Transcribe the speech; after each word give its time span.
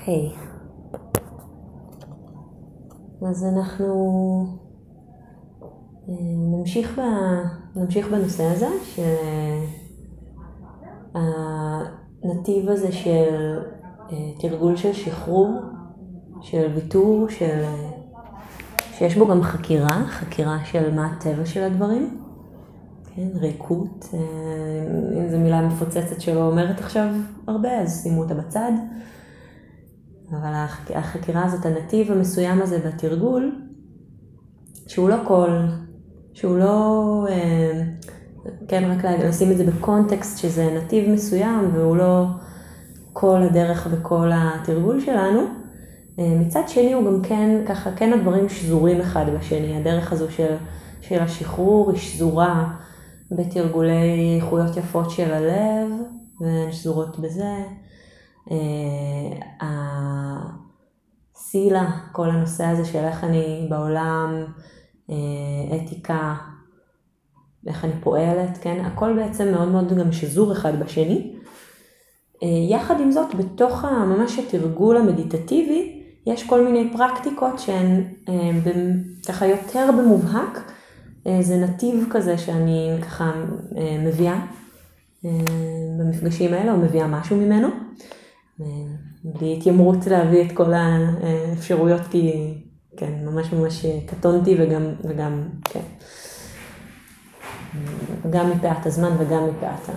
אוקיי. 0.00 0.30
אז 3.28 3.44
אנחנו 3.44 3.86
אה, 6.08 6.14
נמשיך, 6.58 6.98
ב... 6.98 7.02
נמשיך 7.78 8.08
בנושא 8.08 8.44
הזה 8.44 8.68
של 8.84 9.02
הנתיב 11.14 12.68
הזה 12.68 12.92
של 12.92 13.58
אה, 14.12 14.16
תרגול 14.38 14.76
של 14.76 14.92
שחרור, 14.92 15.60
של 16.40 16.72
ויתור, 16.74 17.28
של... 17.28 17.64
שיש 18.92 19.16
בו 19.16 19.26
גם 19.26 19.42
חקירה, 19.42 20.04
חקירה 20.08 20.64
של 20.64 20.94
מה 20.94 21.06
הטבע 21.06 21.46
של 21.46 21.62
הדברים, 21.62 22.20
כן, 23.14 23.28
ריקות, 23.34 24.08
אה, 24.14 24.18
אם 25.18 25.28
זו 25.28 25.38
מילה 25.38 25.62
מפוצצת 25.62 26.20
שלא 26.20 26.46
אומרת 26.46 26.80
עכשיו 26.80 27.14
הרבה, 27.46 27.80
אז 27.80 28.02
שימו 28.02 28.22
אותה 28.22 28.34
בצד. 28.34 28.72
אבל 30.32 30.52
החקירה 30.94 31.44
הזאת, 31.44 31.66
הנתיב 31.66 32.12
המסוים 32.12 32.62
הזה 32.62 32.78
בתרגול, 32.78 33.52
שהוא 34.86 35.08
לא 35.08 35.16
כל, 35.26 35.50
שהוא 36.34 36.58
לא, 36.58 37.26
אה, 37.30 37.82
כן, 38.68 38.90
רק 38.90 39.04
לשים 39.04 39.52
את 39.52 39.56
זה 39.56 39.64
בקונטקסט 39.64 40.38
שזה 40.38 40.74
נתיב 40.76 41.10
מסוים 41.10 41.70
והוא 41.74 41.96
לא 41.96 42.26
כל 43.12 43.42
הדרך 43.42 43.88
וכל 43.90 44.30
התרגול 44.34 45.00
שלנו. 45.00 45.40
אה, 46.18 46.34
מצד 46.40 46.62
שני 46.66 46.92
הוא 46.92 47.04
גם 47.04 47.22
כן, 47.22 47.64
ככה, 47.66 47.90
כן 47.96 48.12
הדברים 48.12 48.48
שזורים 48.48 49.00
אחד 49.00 49.24
בשני, 49.38 49.76
הדרך 49.76 50.12
הזו 50.12 50.30
של, 50.30 50.54
של 51.00 51.20
השחרור 51.20 51.90
היא 51.90 51.98
שזורה 51.98 52.72
בתרגולי 53.30 54.36
איכויות 54.36 54.76
יפות 54.76 55.10
של 55.10 55.32
הלב, 55.32 55.90
והן 56.40 56.72
שזורות 56.72 57.18
בזה. 57.18 57.54
הסילה, 61.36 61.80
אה, 61.80 61.90
כל 62.12 62.30
הנושא 62.30 62.64
הזה 62.64 62.84
של 62.84 62.98
איך 62.98 63.24
אני 63.24 63.66
בעולם, 63.70 64.44
אה, 65.10 65.76
אתיקה, 65.76 66.34
איך 67.66 67.84
אני 67.84 67.92
פועלת, 68.00 68.58
כן? 68.60 68.84
הכל 68.84 69.16
בעצם 69.16 69.52
מאוד 69.52 69.68
מאוד 69.68 69.98
גם 69.98 70.12
שזור 70.12 70.52
אחד 70.52 70.80
בשני. 70.80 71.36
אה, 72.42 72.48
יחד 72.70 73.00
עם 73.00 73.12
זאת, 73.12 73.34
בתוך 73.34 73.84
ממש 73.84 74.38
התרגול 74.38 74.96
המדיטטיבי, 74.96 76.02
יש 76.26 76.46
כל 76.46 76.64
מיני 76.64 76.92
פרקטיקות 76.92 77.58
שהן 77.58 78.04
ככה 79.28 79.46
יותר 79.46 79.90
במובהק. 79.98 80.72
זה 81.40 81.56
נתיב 81.56 82.06
כזה 82.10 82.38
שאני 82.38 82.90
ככה 83.02 83.32
מביאה 84.04 84.46
במפגשים 85.98 86.54
האלה, 86.54 86.72
או 86.72 86.76
מביאה 86.76 87.06
משהו 87.06 87.36
ממנו. 87.36 87.68
בלי 89.24 89.56
התיימרות 89.56 90.06
להביא 90.06 90.44
את 90.46 90.52
כל 90.52 90.72
האפשרויות, 90.72 92.00
כי 92.10 92.54
כן, 92.96 93.12
ממש 93.24 93.52
ממש 93.52 93.86
קטונתי 94.06 94.56
וגם, 94.58 94.82
וגם, 95.04 95.42
כן. 95.64 95.80
גם 98.30 98.50
מפאת 98.50 98.86
הזמן 98.86 99.10
וגם 99.18 99.48
מפאת 99.48 99.94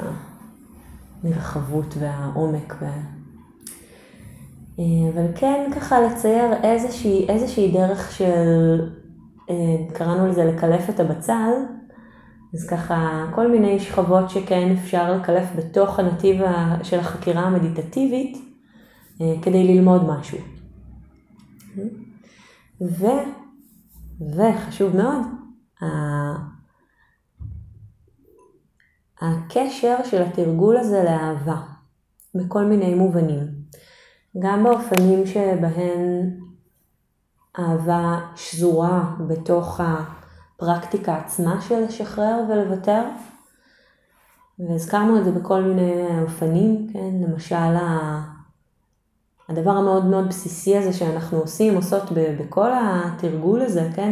המרחבות 1.23 1.95
והעומק. 1.99 2.75
ו... 2.81 2.85
אבל 5.13 5.27
כן 5.35 5.71
ככה 5.75 6.01
לצייר 6.01 6.53
איזושהי, 6.63 7.29
איזושהי 7.29 7.71
דרך 7.71 8.11
של, 8.11 8.81
קראנו 9.93 10.27
לזה 10.27 10.45
לקלף 10.45 10.89
את 10.89 10.99
הבצל, 10.99 11.51
אז 12.53 12.67
ככה 12.67 13.25
כל 13.35 13.51
מיני 13.51 13.79
שכבות 13.79 14.29
שכן 14.29 14.71
אפשר 14.71 15.13
לקלף 15.13 15.47
בתוך 15.55 15.99
הנתיב 15.99 16.41
של 16.83 16.99
החקירה 16.99 17.41
המדיטטיבית, 17.41 18.37
אה, 18.37 18.52
כדי 19.17 19.67
ללמוד 19.67 20.01
משהו. 20.07 20.37
ו, 22.81 23.05
וחשוב 24.35 24.95
מאוד, 24.95 25.21
הקשר 29.21 29.97
של 30.03 30.21
התרגול 30.21 30.77
הזה 30.77 31.03
לאהבה, 31.03 31.61
בכל 32.35 32.65
מיני 32.65 32.95
מובנים. 32.95 33.47
גם 34.39 34.63
באופנים 34.63 35.25
שבהן 35.25 36.39
אהבה 37.59 38.19
שזורה 38.35 39.15
בתוך 39.27 39.81
הפרקטיקה 39.83 41.17
עצמה 41.17 41.61
של 41.61 41.79
לשחרר 41.79 42.43
ולוותר, 42.49 43.03
והזכרנו 44.59 45.19
את 45.19 45.25
זה 45.25 45.31
בכל 45.31 45.61
מיני 45.61 46.21
אופנים, 46.21 46.87
כן? 46.93 47.11
למשל 47.21 47.75
הדבר 49.49 49.71
המאוד 49.71 50.05
מאוד 50.05 50.27
בסיסי 50.27 50.77
הזה 50.77 50.93
שאנחנו 50.93 51.37
עושים, 51.37 51.75
עושות 51.75 52.03
בכל 52.11 52.69
התרגול 52.73 53.61
הזה, 53.61 53.89
כן, 53.95 54.11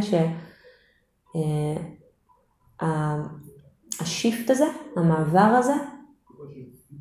שהשיפט 2.81 4.49
אה, 4.49 4.55
הזה, 4.55 4.65
המעבר 4.95 5.39
הזה, 5.59 5.73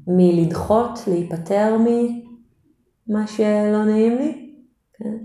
מלדחות, 0.06 0.98
להיפטר 1.06 1.76
ממה 1.78 3.26
שלא 3.26 3.84
נעים 3.84 4.18
לי, 4.18 4.54
כן, 4.92 5.16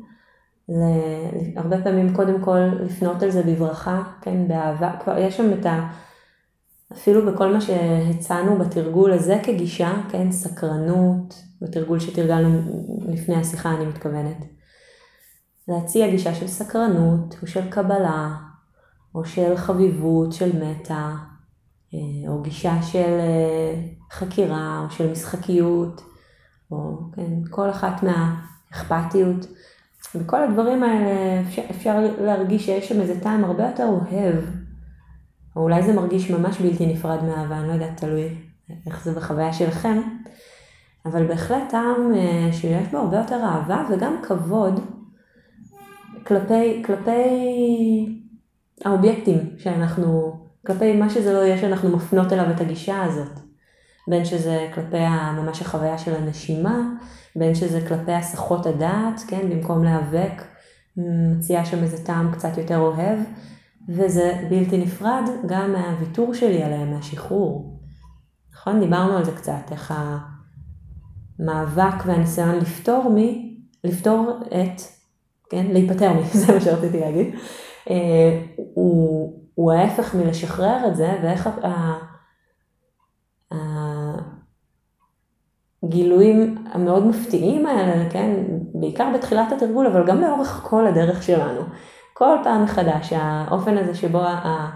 הרבה 1.56 1.84
פעמים 1.84 2.16
קודם 2.16 2.42
כל 2.42 2.60
לפנות 2.60 3.24
על 3.24 3.32
זה 3.32 3.44
בברכה, 3.44 4.04
כן, 4.22 4.48
באהבה, 4.48 4.92
כבר 5.04 5.18
יש 5.18 5.38
שם 5.38 5.54
את 5.60 5.66
ה... 5.66 5.92
אפילו 6.96 7.34
בכל 7.34 7.54
מה 7.54 7.62
שהצענו 7.62 8.58
בתרגול 8.60 9.12
הזה 9.12 9.40
כגישה, 9.44 9.94
כן, 10.10 10.32
סקרנות, 10.32 11.44
בתרגול 11.62 12.00
שתרגלנו 12.00 12.62
לפני 13.08 13.36
השיחה 13.36 13.76
אני 13.76 13.86
מתכוונת. 13.86 14.38
להציע 15.68 16.10
גישה 16.10 16.36
של 16.36 16.48
סקרנות, 16.48 17.36
או 17.42 17.48
של 17.48 17.70
קבלה, 17.70 18.36
או 19.16 19.26
של 19.26 19.58
חביבות, 19.58 20.34
של 20.34 20.52
מטה, 20.64 21.16
אה, 21.94 22.30
או 22.30 22.42
גישה 22.42 22.82
של 22.82 23.20
אה, 23.20 23.82
חקירה, 24.12 24.86
או 24.86 24.92
של 24.92 25.12
משחקיות, 25.12 26.02
או 26.72 26.98
כן, 27.16 27.32
כל 27.50 27.70
אחת 27.70 28.04
מהאכפתיות. 28.04 29.46
וכל 30.16 30.44
הדברים 30.44 30.84
האלה 30.84 31.42
אפשר, 31.48 31.62
אפשר 31.70 32.08
להרגיש 32.22 32.66
שיש 32.66 32.90
שם 32.90 33.02
איזה 33.02 33.20
טעם 33.20 33.44
הרבה 33.44 33.68
יותר 33.68 33.86
אוהב, 33.86 34.36
או 35.56 35.62
אולי 35.62 35.84
זה 35.84 35.94
מרגיש 35.94 36.32
ממש 36.32 36.62
בלתי 36.62 36.86
נפרד 36.86 37.24
מאהבה, 37.24 37.58
אני 37.58 37.68
לא 37.68 37.74
יודעת, 37.74 37.98
תלוי 37.98 38.30
איך 38.88 39.04
זה 39.04 39.14
בחוויה 39.14 39.54
שלכם. 39.54 40.02
אבל 41.06 41.28
בהחלט 41.28 41.64
טעם 41.70 42.14
אה, 42.16 42.54
שיש 42.54 42.88
בו 42.88 42.98
הרבה 42.98 43.18
יותר 43.18 43.44
אהבה 43.44 43.84
וגם 43.90 44.16
כבוד 44.24 44.80
כלפי, 46.28 46.84
כלפי 46.86 47.12
האובייקטים 48.86 49.38
שאנחנו, 49.58 50.40
כלפי 50.68 50.94
מה 50.94 51.10
שזה 51.10 51.34
לא 51.34 51.38
יהיה 51.38 51.58
שאנחנו 51.58 51.90
מפנות 51.98 52.34
אליו 52.34 52.52
את 52.56 52.62
הגישה 52.62 53.04
הזאת. 53.04 53.40
בין 54.08 54.26
שזה 54.26 54.68
כלפי 54.74 55.08
ממש 55.38 55.62
החוויה 55.62 55.98
של 55.98 56.16
הנשימה, 56.16 56.90
בין 57.36 57.56
שזה 57.56 57.88
כלפי 57.88 58.12
הסחות 58.12 58.66
הדעת, 58.66 59.22
כן, 59.28 59.50
במקום 59.50 59.84
להיאבק, 59.84 60.44
מציעה 60.98 61.66
שם 61.66 61.84
איזה 61.84 62.06
טעם 62.06 62.32
קצת 62.32 62.58
יותר 62.58 62.78
אוהב, 62.78 63.20
וזה 63.90 64.48
בלתי 64.50 64.78
נפרד 64.78 65.30
גם 65.46 65.74
מהוויתור 65.74 66.34
שלי 66.34 66.64
עליהם, 66.64 66.92
מהשחרור. 66.92 67.80
נכון? 68.54 68.80
דיברנו 68.80 69.18
על 69.18 69.26
זה 69.26 69.32
קצת, 69.32 69.72
איך 69.72 69.92
ה... 69.92 70.18
המאבק 71.40 72.06
והניסיון 72.06 72.56
לפתור 72.56 73.10
מי, 73.10 73.58
לפתור 73.84 74.40
את, 74.48 74.82
כן, 75.50 75.66
להיפטר 75.70 76.14
מי, 76.14 76.24
זה 76.40 76.54
מה 76.54 76.62
שרציתי 76.62 77.00
להגיד, 77.00 77.36
אה, 77.90 78.42
הוא, 78.56 79.34
הוא 79.56 79.72
ההפך 79.74 80.16
מלשחרר 80.16 80.88
את 80.88 80.96
זה, 80.96 81.20
ואיך 81.24 81.50
הגילויים 85.84 86.66
המאוד 86.72 87.06
מפתיעים 87.08 87.66
האלה, 87.66 88.10
כן, 88.10 88.36
בעיקר 88.74 89.12
בתחילת 89.16 89.52
התרגול, 89.52 89.88
אבל 89.88 90.08
גם 90.08 90.22
לאורך 90.22 90.62
כל 90.64 90.88
הדרך 90.88 91.24
שלנו. 91.24 91.62
כל 92.18 92.38
פעם 92.44 92.64
מחדש, 92.64 93.14
האופן 93.14 93.78
הזה 93.78 93.96
שבו 93.96 94.22
ה... 94.22 94.70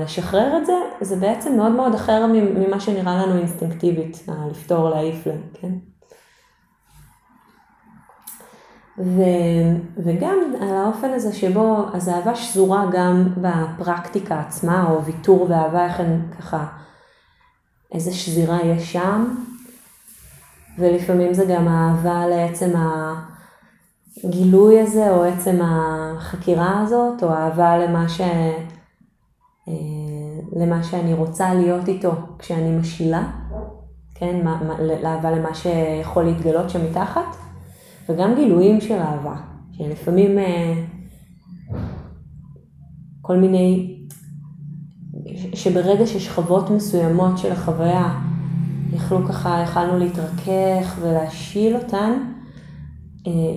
לשחרר 0.00 0.56
את 0.56 0.66
זה, 0.66 0.72
זה 1.00 1.16
בעצם 1.16 1.56
מאוד 1.56 1.72
מאוד 1.72 1.94
אחר 1.94 2.26
ממה 2.30 2.80
שנראה 2.80 3.16
לנו 3.16 3.38
אינסטינקטיבית, 3.38 4.26
לפתור, 4.50 4.90
להעיף 4.90 5.24
כן? 5.54 5.72
ו, 8.98 9.22
וגם 10.04 10.38
על 10.60 10.76
האופן 10.76 11.10
הזה 11.10 11.32
שבו, 11.32 11.84
אז 11.92 12.08
אהבה 12.08 12.34
שזורה 12.34 12.84
גם 12.92 13.28
בפרקטיקה 13.36 14.40
עצמה, 14.40 14.90
או 14.90 15.04
ויתור 15.04 15.46
ואהבה, 15.50 15.84
איך 15.84 16.00
הן 16.00 16.20
ככה, 16.38 16.66
איזה 17.92 18.14
שזירה 18.14 18.58
יש 18.64 18.92
שם, 18.92 19.34
ולפעמים 20.78 21.34
זה 21.34 21.44
גם 21.44 21.68
אהבה 21.68 22.26
לעצם 22.26 22.76
הגילוי 24.24 24.80
הזה, 24.80 25.10
או 25.10 25.24
עצם 25.24 25.58
החקירה 25.62 26.80
הזאת, 26.80 27.22
או 27.22 27.28
אהבה 27.28 27.78
למה 27.78 28.08
ש... 28.08 28.20
אה, 29.68 29.74
למה 30.52 30.84
שאני 30.84 31.14
רוצה 31.14 31.54
להיות 31.54 31.88
איתו 31.88 32.12
כשאני 32.38 32.78
משילה, 32.78 33.30
כן, 34.14 34.46
לאהבה 35.02 35.30
למה 35.30 35.54
שיכול 35.54 36.24
להתגלות 36.24 36.70
שם 36.70 36.84
מתחת, 36.90 37.36
וגם 38.08 38.34
גילויים 38.34 38.80
של 38.80 38.98
אהבה, 38.98 39.36
שלפעמים 39.72 40.38
אה, 40.38 40.74
כל 43.22 43.36
מיני, 43.36 43.96
שברגע 45.54 46.06
ששכבות 46.06 46.70
מסוימות 46.70 47.38
של 47.38 47.52
החוויה 47.52 48.20
יכלו 48.92 49.26
ככה, 49.28 49.60
יכלנו 49.62 49.98
להתרכך 49.98 50.98
ולהשיל 51.00 51.76
אותן, 51.76 52.12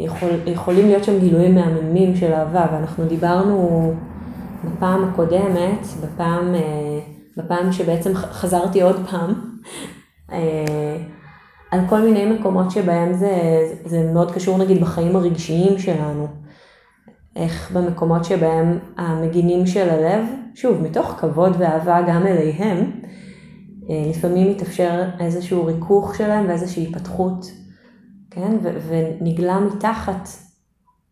יכול, 0.06 0.30
יכולים 0.46 0.88
להיות 0.88 1.04
שם 1.04 1.20
גילויים 1.20 1.56
מהממים 1.56 2.16
של 2.16 2.34
אהבה, 2.34 2.66
ואנחנו 2.74 3.06
דיברנו 3.06 3.94
בפעם 4.64 5.04
הקודמת, 5.04 5.88
בפעם, 6.04 6.56
אה, 6.56 7.00
בפעם 7.38 7.72
שבעצם 7.72 8.16
חזרתי 8.16 8.82
עוד 8.82 8.96
פעם, 9.12 9.34
אה, 10.32 10.98
על 11.72 11.80
כל 11.90 12.02
מיני 12.02 12.26
מקומות 12.26 12.72
שבהם 12.72 13.14
זה, 13.14 13.36
זה 13.86 14.12
מאוד 14.14 14.32
קשור 14.32 14.58
נגיד 14.58 14.82
בחיים 14.82 15.16
הרגשיים 15.16 15.78
שלנו. 15.78 16.28
איך 17.36 17.72
במקומות 17.72 18.26
שבהם 18.26 18.80
המגינים 18.98 19.68
של 19.68 19.90
הלב, 19.90 20.26
שוב, 20.56 20.82
מתוך 20.82 21.16
כבוד 21.20 21.56
ואהבה 21.60 22.02
גם 22.08 22.28
אליהם, 22.28 22.92
לפעמים 24.10 24.52
מתאפשר 24.52 25.04
איזשהו 25.20 25.66
ריכוך 25.66 26.16
שלהם 26.16 26.46
ואיזושהי 26.48 26.84
התפתחות, 26.88 27.52
כן? 28.32 28.58
ונגלה 28.88 29.60
מתחת 29.60 30.30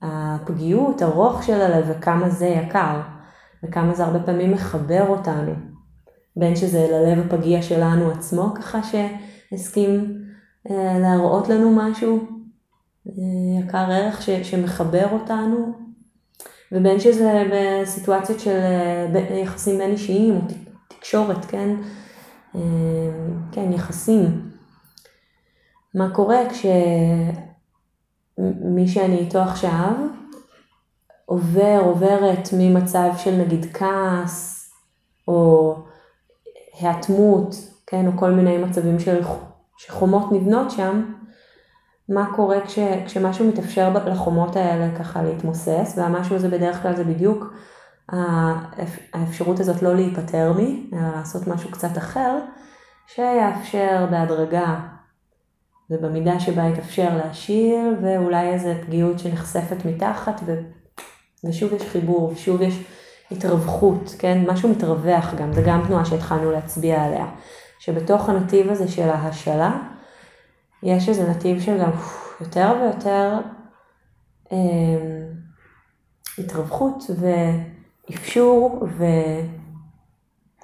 הפגיעות, 0.02 1.02
הרוך 1.02 1.44
של 1.44 1.62
הלב 1.62 1.86
וכמה 1.90 2.30
זה 2.30 2.46
יקר. 2.46 3.02
וכמה 3.64 3.94
זה 3.94 4.06
הרבה 4.06 4.20
פעמים 4.20 4.52
מחבר 4.52 5.08
אותנו. 5.08 5.54
בין 6.36 6.56
שזה 6.56 6.88
ללב 6.92 7.26
הפגיע 7.26 7.62
שלנו 7.62 8.12
עצמו, 8.12 8.54
ככה 8.56 8.80
שהסכים 8.84 10.22
אה, 10.70 11.00
להראות 11.00 11.50
לנו 11.50 11.76
משהו 11.76 12.20
אה, 13.08 13.14
יקר 13.60 13.92
ערך 13.92 14.22
ש, 14.22 14.30
שמחבר 14.30 15.08
אותנו, 15.12 15.74
ובין 16.72 17.00
שזה 17.00 17.44
בסיטואציות 17.54 18.40
של 18.40 18.60
אה, 19.16 19.36
יחסים 19.44 19.78
בין 19.78 19.92
אישיים 19.92 20.36
או 20.36 20.42
תקשורת, 20.88 21.46
כן? 21.46 21.76
כן, 23.52 23.74
יחסים. 23.74 24.47
מה 25.98 26.10
קורה 26.10 26.40
כשמי 26.50 26.78
שאני 28.88 29.18
איתו 29.18 29.40
עכשיו, 29.40 29.94
עובר, 31.26 31.80
עוברת 31.84 32.50
ממצב 32.58 33.10
של 33.18 33.36
נגיד 33.36 33.66
כעס, 33.74 34.70
או 35.28 35.76
היאטמות, 36.80 37.56
כן, 37.88 38.08
או 38.08 38.12
כל 38.16 38.32
מיני 38.32 38.58
מצבים 38.58 39.00
של 39.00 39.22
שחומות 39.78 40.32
נבנות 40.32 40.72
שם, 40.72 41.14
מה 42.10 42.36
קורה 42.36 42.62
כש, 42.66 42.80
כשמשהו 43.06 43.48
מתאפשר 43.48 43.94
לחומות 44.06 44.56
האלה 44.56 44.96
ככה 45.00 45.24
להתמוסס, 45.24 45.94
והמשהו 45.98 46.36
הזה 46.36 46.50
בדרך 46.50 46.82
כלל 46.82 46.96
זה 46.96 47.04
בדיוק 47.04 47.54
האפשרות 49.14 49.60
הזאת 49.60 49.82
לא 49.82 49.96
להיפטר 49.96 50.54
מי, 50.58 50.90
אלא 50.94 51.16
לעשות 51.16 51.48
משהו 51.48 51.72
קצת 51.72 51.98
אחר, 51.98 52.40
שיאפשר 53.08 54.06
בהדרגה 54.12 54.97
ובמידה 55.90 56.40
שבה 56.40 56.64
יתאפשר 56.64 57.18
להשאיר, 57.18 57.80
ואולי 58.02 58.50
איזה 58.50 58.82
פגיעות 58.86 59.20
שנחשפת 59.20 59.86
מתחת 59.86 60.42
ושוב 61.44 61.74
יש 61.74 61.82
חיבור, 61.82 62.32
ושוב 62.34 62.62
יש 62.62 62.84
התרווחיות, 63.32 64.16
כן? 64.20 64.44
משהו 64.48 64.70
מתרווח 64.70 65.34
גם, 65.38 65.54
זה 65.54 65.62
גם 65.66 65.84
תנועה 65.88 66.06
שהתחלנו 66.06 66.52
להצביע 66.52 67.04
עליה. 67.04 67.26
שבתוך 67.80 68.30
הנתיב 68.30 68.70
הזה 68.70 68.88
של 68.88 69.10
ההשאלה, 69.10 69.72
יש 70.84 71.10
איזה 71.10 71.30
נתיב 71.30 71.62
של 71.62 71.78
גם 71.78 71.92
יותר 72.42 72.74
ויותר 72.82 73.40
אה, 74.52 74.58
התרווחיות 76.38 77.04
ואפשור 78.10 78.88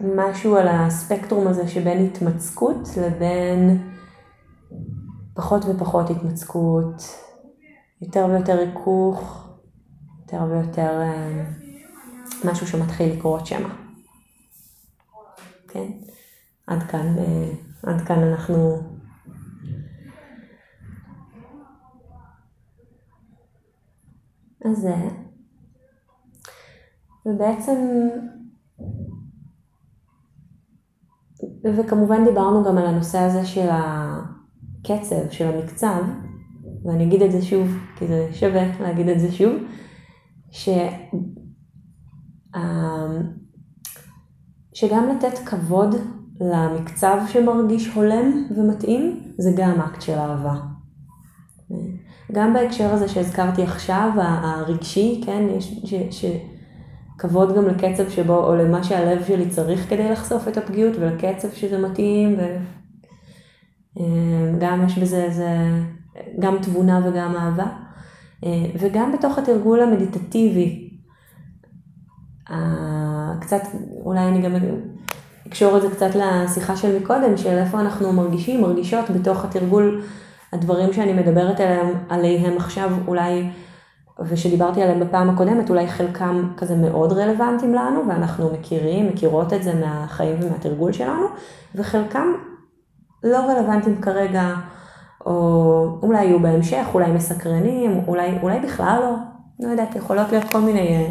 ומשהו 0.02 0.58
על 0.58 0.68
הספקטרום 0.68 1.48
הזה 1.48 1.68
שבין 1.68 2.06
התמצקות 2.06 2.90
לבין 3.02 3.90
פחות 5.34 5.66
ופחות 5.66 6.10
התמצקות, 6.10 7.04
יותר 8.02 8.26
ויותר 8.30 8.56
ריכוך, 8.56 9.48
יותר 10.22 10.44
ויותר 10.50 11.02
אה, 11.02 11.46
משהו 12.46 12.68
שמתחיל 12.68 13.14
לקרות 13.14 13.46
שם. 13.46 13.70
כן? 15.68 15.92
עד 16.68 16.84
כאן, 16.84 17.18
אה, 17.18 17.52
עד 17.84 18.02
כאן 18.02 18.24
אנחנו... 18.24 18.78
אז 24.66 24.78
זה... 24.78 24.96
ובעצם... 27.26 28.10
וכמובן 31.64 32.26
דיברנו 32.26 32.64
גם 32.64 32.78
על 32.78 32.86
הנושא 32.86 33.18
הזה 33.18 33.46
של 33.46 33.70
הקצב, 34.84 35.30
של 35.32 35.48
המקצב, 35.48 36.02
ואני 36.86 37.04
אגיד 37.04 37.22
את 37.22 37.32
זה 37.32 37.42
שוב, 37.42 37.78
כי 37.96 38.08
זה 38.08 38.28
שווה 38.34 38.80
להגיד 38.80 39.10
את 39.10 39.20
זה 39.20 39.32
שוב. 39.32 39.54
ש... 40.52 40.70
אמ, 42.56 43.22
שגם 44.74 45.10
לתת 45.10 45.38
כבוד 45.46 45.96
למקצב 46.42 47.18
שמרגיש 47.28 47.88
הולם 47.88 48.48
ומתאים, 48.58 49.22
זה 49.38 49.52
גם 49.58 49.82
אקט 49.82 50.02
של 50.02 50.14
אהבה. 50.14 50.56
גם 52.32 52.54
בהקשר 52.54 52.94
הזה 52.94 53.08
שהזכרתי 53.08 53.64
עכשיו, 53.64 54.10
הרגשי, 54.18 55.22
כן, 55.26 55.48
יש 55.58 55.74
ש, 55.86 55.94
ש, 56.12 56.26
כבוד 57.18 57.56
גם 57.56 57.68
לקצב 57.68 58.10
שבו, 58.10 58.48
או 58.48 58.56
למה 58.56 58.84
שהלב 58.84 59.24
שלי 59.26 59.50
צריך 59.50 59.90
כדי 59.90 60.12
לחשוף 60.12 60.48
את 60.48 60.58
הפגיעות, 60.58 60.94
ולקצב 61.00 61.52
שזה 61.52 61.88
מתאים, 61.88 62.36
אמ, 64.00 64.86
יש 64.88 64.98
בזה, 64.98 65.30
זה, 65.30 65.48
גם 66.40 66.58
תבונה 66.62 67.02
וגם 67.06 67.36
אהבה. 67.36 67.68
אה, 68.46 68.66
וגם 68.80 69.12
בתוך 69.12 69.38
התרגול 69.38 69.82
המדיטטיבי, 69.82 70.90
קצת, 73.40 73.62
אולי 74.06 74.20
אני 74.20 74.42
גם 74.42 74.52
אקשור 75.48 75.78
את 75.78 75.82
זה 75.82 75.90
קצת 75.90 76.10
לשיחה 76.16 76.76
של 76.76 77.00
מקודם, 77.00 77.38
של 77.38 77.58
איפה 77.58 77.80
אנחנו 77.80 78.14
מרגישים, 78.14 78.62
מרגישות 78.62 79.10
בתוך 79.10 79.46
התרגול, 79.46 80.02
הדברים 80.54 80.94
שאני 80.94 81.14
מדברת 81.14 81.60
עליהם, 81.60 81.94
עליהם 82.10 82.58
עכשיו 82.58 82.92
אולי, 83.08 83.50
ושדיברתי 84.20 84.82
עליהם 84.82 85.00
בפעם 85.00 85.30
הקודמת, 85.30 85.70
אולי 85.70 85.88
חלקם 85.88 86.52
כזה 86.58 86.76
מאוד 86.76 87.14
רלוונטיים 87.14 87.74
לנו, 87.74 88.08
ואנחנו 88.08 88.50
מכירים, 88.54 89.08
מכירות 89.08 89.54
את 89.54 89.64
זה 89.64 89.74
מהחיים 89.76 90.36
ומהתרגול 90.42 90.92
שלנו, 90.92 91.26
וחלקם 91.76 92.28
לא 93.24 93.38
רלוונטיים 93.38 94.02
כרגע. 94.02 94.54
או 95.26 96.00
אולי 96.04 96.26
יהיו 96.26 96.40
בהמשך, 96.40 96.86
אולי 96.94 97.12
מסקרנים, 97.12 98.02
אולי, 98.08 98.40
אולי 98.42 98.60
בכלל 98.60 99.00
לא, 99.02 99.16
לא 99.60 99.72
יודעת, 99.72 99.96
יכולות 99.96 100.32
להיות 100.32 100.44
כל 100.52 100.62
מיני 100.62 100.88
אה, 100.88 101.10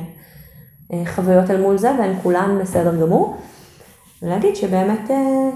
אה, 0.92 1.02
חוויות 1.14 1.50
אל 1.50 1.60
מול 1.60 1.78
זה, 1.78 1.90
והן 1.98 2.20
כולן 2.22 2.58
בסדר 2.60 3.00
גמור. 3.00 3.36
ולהגיד 4.22 4.56
שבאמת, 4.56 5.10
אה, 5.10 5.50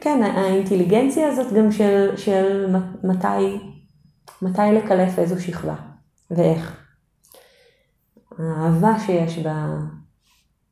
כן, 0.00 0.22
האינטליגנציה 0.22 1.28
הזאת 1.28 1.52
גם 1.52 1.72
של, 1.72 2.16
של 2.16 2.76
מתי, 3.04 3.58
מתי 4.42 4.72
לקלף 4.72 5.18
איזו 5.18 5.42
שכבה, 5.42 5.74
ואיך. 6.30 6.76
האהבה 8.38 8.98
שיש 8.98 9.46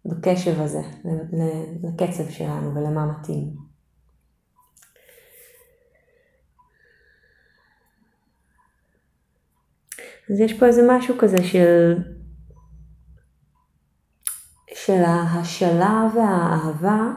בקשב 0.04 0.60
הזה, 0.60 0.82
לקצב 1.82 2.28
שלנו 2.28 2.74
ולמה 2.74 3.06
מתאים. 3.06 3.59
אז 10.30 10.40
יש 10.40 10.58
פה 10.58 10.66
איזה 10.66 10.82
משהו 10.88 11.14
כזה 11.18 11.44
של, 11.44 11.98
של 14.74 15.02
ההשאלה 15.04 16.08
והאהבה, 16.14 17.12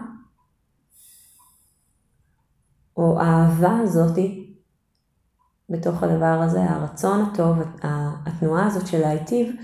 או 2.98 3.20
האהבה 3.22 3.78
הזאתי, 3.78 4.54
בתוך 5.70 6.04
הדבר 6.04 6.40
הזה, 6.42 6.64
הרצון 6.64 7.22
הטוב, 7.22 7.58
התנועה 8.26 8.68
הזאת 8.68 8.88
של 8.88 9.00
להיטיב, 9.00 9.56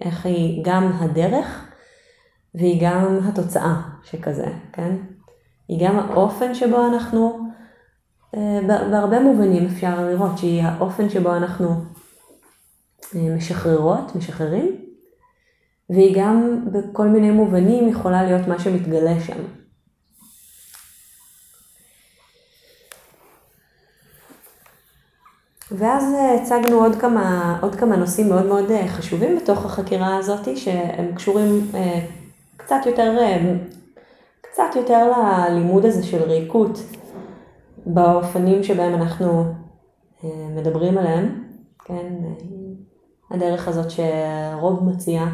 איך 0.00 0.26
היא 0.26 0.62
גם 0.64 0.92
הדרך 0.92 1.70
והיא 2.54 2.80
גם 2.82 3.18
התוצאה 3.28 3.82
שכזה, 4.02 4.52
כן? 4.72 4.96
היא 5.68 5.88
גם 5.88 5.98
האופן 5.98 6.54
שבו 6.54 6.86
אנחנו, 6.86 7.50
אה, 8.34 8.60
בהרבה 8.66 9.20
מובנים 9.20 9.66
אפשר 9.66 10.08
לראות 10.08 10.38
שהיא 10.38 10.62
האופן 10.62 11.08
שבו 11.08 11.36
אנחנו 11.36 11.93
משחררות, 13.14 14.16
משחררים, 14.16 14.76
והיא 15.90 16.16
גם 16.18 16.64
בכל 16.72 17.08
מיני 17.08 17.30
מובנים 17.30 17.88
יכולה 17.88 18.22
להיות 18.22 18.48
מה 18.48 18.58
שמתגלה 18.58 19.20
שם. 19.20 19.42
ואז 25.70 26.14
אה, 26.14 26.34
הצגנו 26.34 26.76
עוד 26.84 26.96
כמה, 26.96 27.58
עוד 27.62 27.74
כמה 27.74 27.96
נושאים 27.96 28.28
מאוד 28.28 28.46
מאוד 28.46 28.70
אה, 28.70 28.88
חשובים 28.88 29.36
בתוך 29.36 29.64
החקירה 29.64 30.16
הזאת, 30.16 30.56
שהם 30.56 31.14
קשורים 31.14 31.70
קצת 32.56 32.80
יותר, 32.86 33.16
קצת 34.40 34.76
יותר 34.76 35.12
ללימוד 35.48 35.84
הזה 35.84 36.02
של 36.02 36.22
ריקות 36.22 36.78
באופנים 37.86 38.62
שבהם 38.62 38.94
אנחנו 38.94 39.44
מדברים 40.56 40.98
עליהם, 40.98 41.44
כן, 41.84 42.12
הדרך 43.34 43.68
הזאת 43.68 43.86
שרוב 43.90 44.84
מציע, 44.84 45.24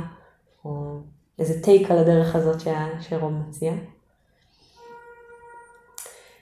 או 0.65 0.99
איזה 1.39 1.63
טייק 1.63 1.91
על 1.91 1.99
הדרך 1.99 2.37
הזאת 2.37 2.61
שרוב 3.01 3.33
מציע. 3.33 3.73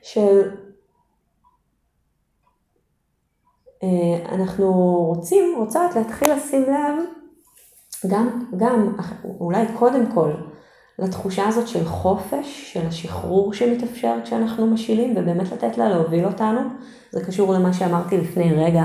של 0.02 0.50
אה, 3.82 4.34
אנחנו 4.34 4.72
רוצים, 5.08 5.54
רוצות 5.58 5.96
להתחיל 5.96 6.32
לשים 6.32 6.62
לב 6.62 7.04
גם, 8.06 8.44
גם, 8.56 8.96
אולי 9.40 9.66
קודם 9.78 10.12
כל, 10.14 10.32
לתחושה 10.98 11.48
הזאת 11.48 11.68
של 11.68 11.84
חופש, 11.84 12.72
של 12.72 12.86
השחרור 12.86 13.52
שמתאפשר 13.52 14.14
כשאנחנו 14.24 14.66
משילים, 14.66 15.14
ובאמת 15.16 15.52
לתת 15.52 15.78
לה 15.78 15.88
להוביל 15.88 16.24
אותנו. 16.24 16.60
זה 17.10 17.24
קשור 17.26 17.52
למה 17.52 17.72
שאמרתי 17.72 18.18
לפני 18.18 18.54
רגע, 18.54 18.84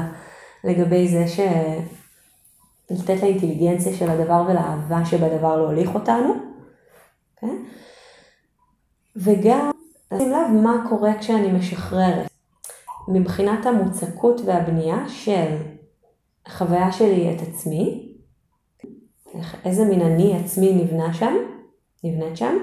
לגבי 0.64 1.08
זה 1.08 1.28
ש... 1.28 1.40
לתת 2.94 3.24
לאינטליגנציה 3.24 3.94
של 3.94 4.10
הדבר 4.10 4.44
ולאהבה 4.48 5.06
שבדבר 5.06 5.58
להוליך 5.58 5.96
אותנו, 5.96 6.34
כן? 7.36 7.56
וגם 9.16 9.72
לשים 10.12 10.32
לב 10.32 10.48
מה 10.64 10.86
קורה 10.90 11.12
כשאני 11.20 11.52
משחררת. 11.52 12.28
מבחינת 13.08 13.66
המוצקות 13.66 14.42
והבנייה 14.46 15.10
של 15.10 15.58
החוויה 16.46 16.92
שלי 16.92 17.36
את 17.36 17.42
עצמי, 17.42 18.14
איזה 19.66 19.86
מין 19.86 20.02
אני 20.02 20.40
עצמי 20.40 20.74
נבנה 20.74 21.14
שם, 21.14 21.34
נבנית 22.04 22.38
שם, 22.38 22.56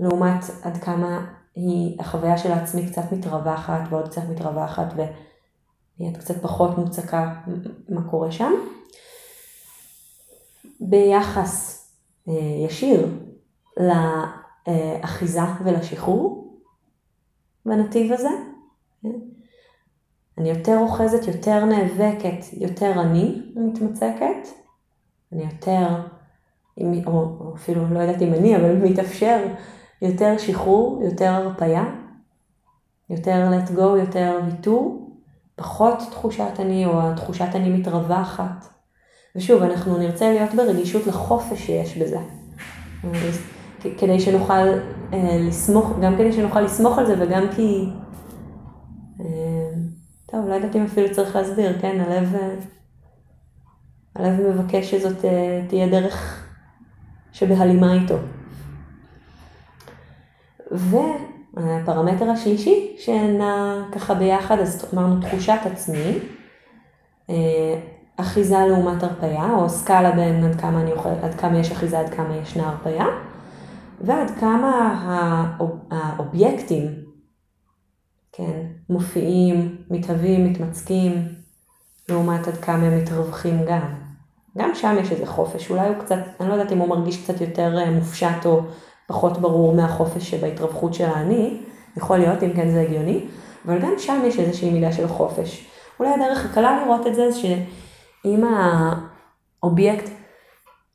לעומת 0.00 0.44
עד 0.62 0.76
כמה 0.76 1.26
היא, 1.54 2.00
החוויה 2.00 2.38
של 2.38 2.52
העצמי 2.52 2.86
קצת 2.86 3.12
מתרווחת 3.12 3.80
ועוד 3.90 4.08
קצת 4.08 4.22
מתרווחת 4.30 4.94
ונהיית 4.94 6.16
קצת 6.16 6.42
פחות 6.42 6.78
מוצקה 6.78 7.34
מה 7.88 8.10
קורה 8.10 8.32
שם. 8.32 8.52
ביחס 10.80 11.86
אה, 12.28 12.34
ישיר 12.66 13.08
לאחיזה 13.76 15.40
ולשחרור 15.64 16.58
בנתיב 17.66 18.12
הזה. 18.12 18.30
אני 20.38 20.48
יותר 20.48 20.78
אוחזת, 20.78 21.26
יותר 21.28 21.64
נאבקת, 21.64 22.52
יותר 22.52 22.92
אני 23.00 23.42
מתמצקת, 23.56 24.48
אני 25.32 25.44
יותר, 25.44 25.86
או 27.06 27.54
אפילו 27.54 27.94
לא 27.94 27.98
יודעת 27.98 28.22
אם 28.22 28.34
אני, 28.34 28.56
אבל 28.56 28.76
מתאפשר 28.76 29.46
יותר 30.02 30.38
שחרור, 30.38 31.02
יותר 31.04 31.28
הרפייה, 31.28 31.84
יותר 33.10 33.50
let 33.50 33.68
go, 33.70 33.98
יותר 33.98 34.40
ויתור, 34.46 35.10
פחות 35.56 35.98
תחושת 36.10 36.52
אני 36.58 36.86
או 36.86 37.00
התחושת 37.02 37.48
אני 37.54 37.78
מתרווחת. 37.78 38.79
ושוב, 39.36 39.62
אנחנו 39.62 39.98
נרצה 39.98 40.32
להיות 40.32 40.54
ברגישות 40.54 41.06
לחופש 41.06 41.66
שיש 41.66 41.96
בזה. 41.96 42.18
כדי 43.98 44.20
שנוכל 44.20 44.68
אה, 45.12 45.36
לסמוך, 45.40 45.92
גם 46.02 46.16
כדי 46.16 46.32
שנוכל 46.32 46.60
לסמוך 46.60 46.98
על 46.98 47.06
זה 47.06 47.14
וגם 47.18 47.46
כי... 47.56 47.86
אה, 49.20 49.70
טוב, 50.26 50.48
לא 50.48 50.54
יודעת 50.54 50.76
אם 50.76 50.84
אפילו 50.84 51.14
צריך 51.14 51.36
להסביר, 51.36 51.80
כן? 51.80 52.00
הלב, 52.00 52.34
אה, 52.34 52.54
הלב 54.14 54.40
מבקש 54.40 54.90
שזאת 54.90 55.24
אה, 55.24 55.62
תהיה 55.68 55.88
דרך 55.88 56.46
שבהלימה 57.32 57.92
איתו. 57.94 58.16
והפרמטר 60.70 62.30
השלישי 62.30 62.96
שנע 62.98 63.82
ככה 63.92 64.14
ביחד, 64.14 64.58
אז 64.58 64.90
אמרנו 64.94 65.20
תחושת 65.20 65.58
עצמי. 65.64 66.18
אה, 67.30 67.80
אחיזה 68.20 68.58
לעומת 68.58 69.02
הרפייה, 69.02 69.50
או 69.52 69.68
סקאלה 69.68 70.10
בין 70.10 70.44
עד 70.44 70.60
כמה, 70.60 70.80
אני 70.80 70.92
אוכל, 70.92 71.08
עד 71.22 71.34
כמה 71.34 71.58
יש 71.58 71.72
אחיזה, 71.72 72.00
עד 72.00 72.14
כמה 72.14 72.36
ישנה 72.36 72.68
הרפייה, 72.68 73.06
ועד 74.00 74.30
כמה 74.40 74.94
האובייקטים, 75.90 76.88
כן, 78.32 78.66
מופיעים, 78.90 79.76
מתהווים, 79.90 80.44
מתמצקים, 80.44 81.28
לעומת 82.08 82.48
עד 82.48 82.56
כמה 82.56 82.86
הם 82.86 82.98
מתרווחים 82.98 83.64
גם. 83.68 83.94
גם 84.58 84.74
שם 84.74 84.96
יש 85.00 85.12
איזה 85.12 85.26
חופש, 85.26 85.70
אולי 85.70 85.88
הוא 85.88 85.96
קצת, 85.98 86.18
אני 86.40 86.48
לא 86.48 86.54
יודעת 86.54 86.72
אם 86.72 86.78
הוא 86.78 86.88
מרגיש 86.88 87.22
קצת 87.22 87.40
יותר 87.40 87.78
אה, 87.78 87.90
מופשט 87.90 88.46
או 88.46 88.60
פחות 89.06 89.38
ברור 89.38 89.74
מהחופש 89.74 90.30
שבהתרווחות 90.30 90.94
של 90.94 91.04
האני, 91.04 91.60
יכול 91.96 92.18
להיות 92.18 92.42
אם 92.42 92.52
כן 92.52 92.70
זה 92.70 92.80
הגיוני, 92.80 93.26
אבל 93.66 93.78
גם 93.78 93.92
שם 93.98 94.22
יש 94.24 94.38
איזושהי 94.38 94.70
מידה 94.70 94.92
של 94.92 95.08
חופש. 95.08 95.66
אולי 96.00 96.10
הדרך 96.14 96.44
הקלה 96.44 96.82
לראות 96.84 97.06
את 97.06 97.14
זה, 97.14 97.30
זה 97.30 97.38
אם 98.24 98.44
האובייקט, 99.62 100.10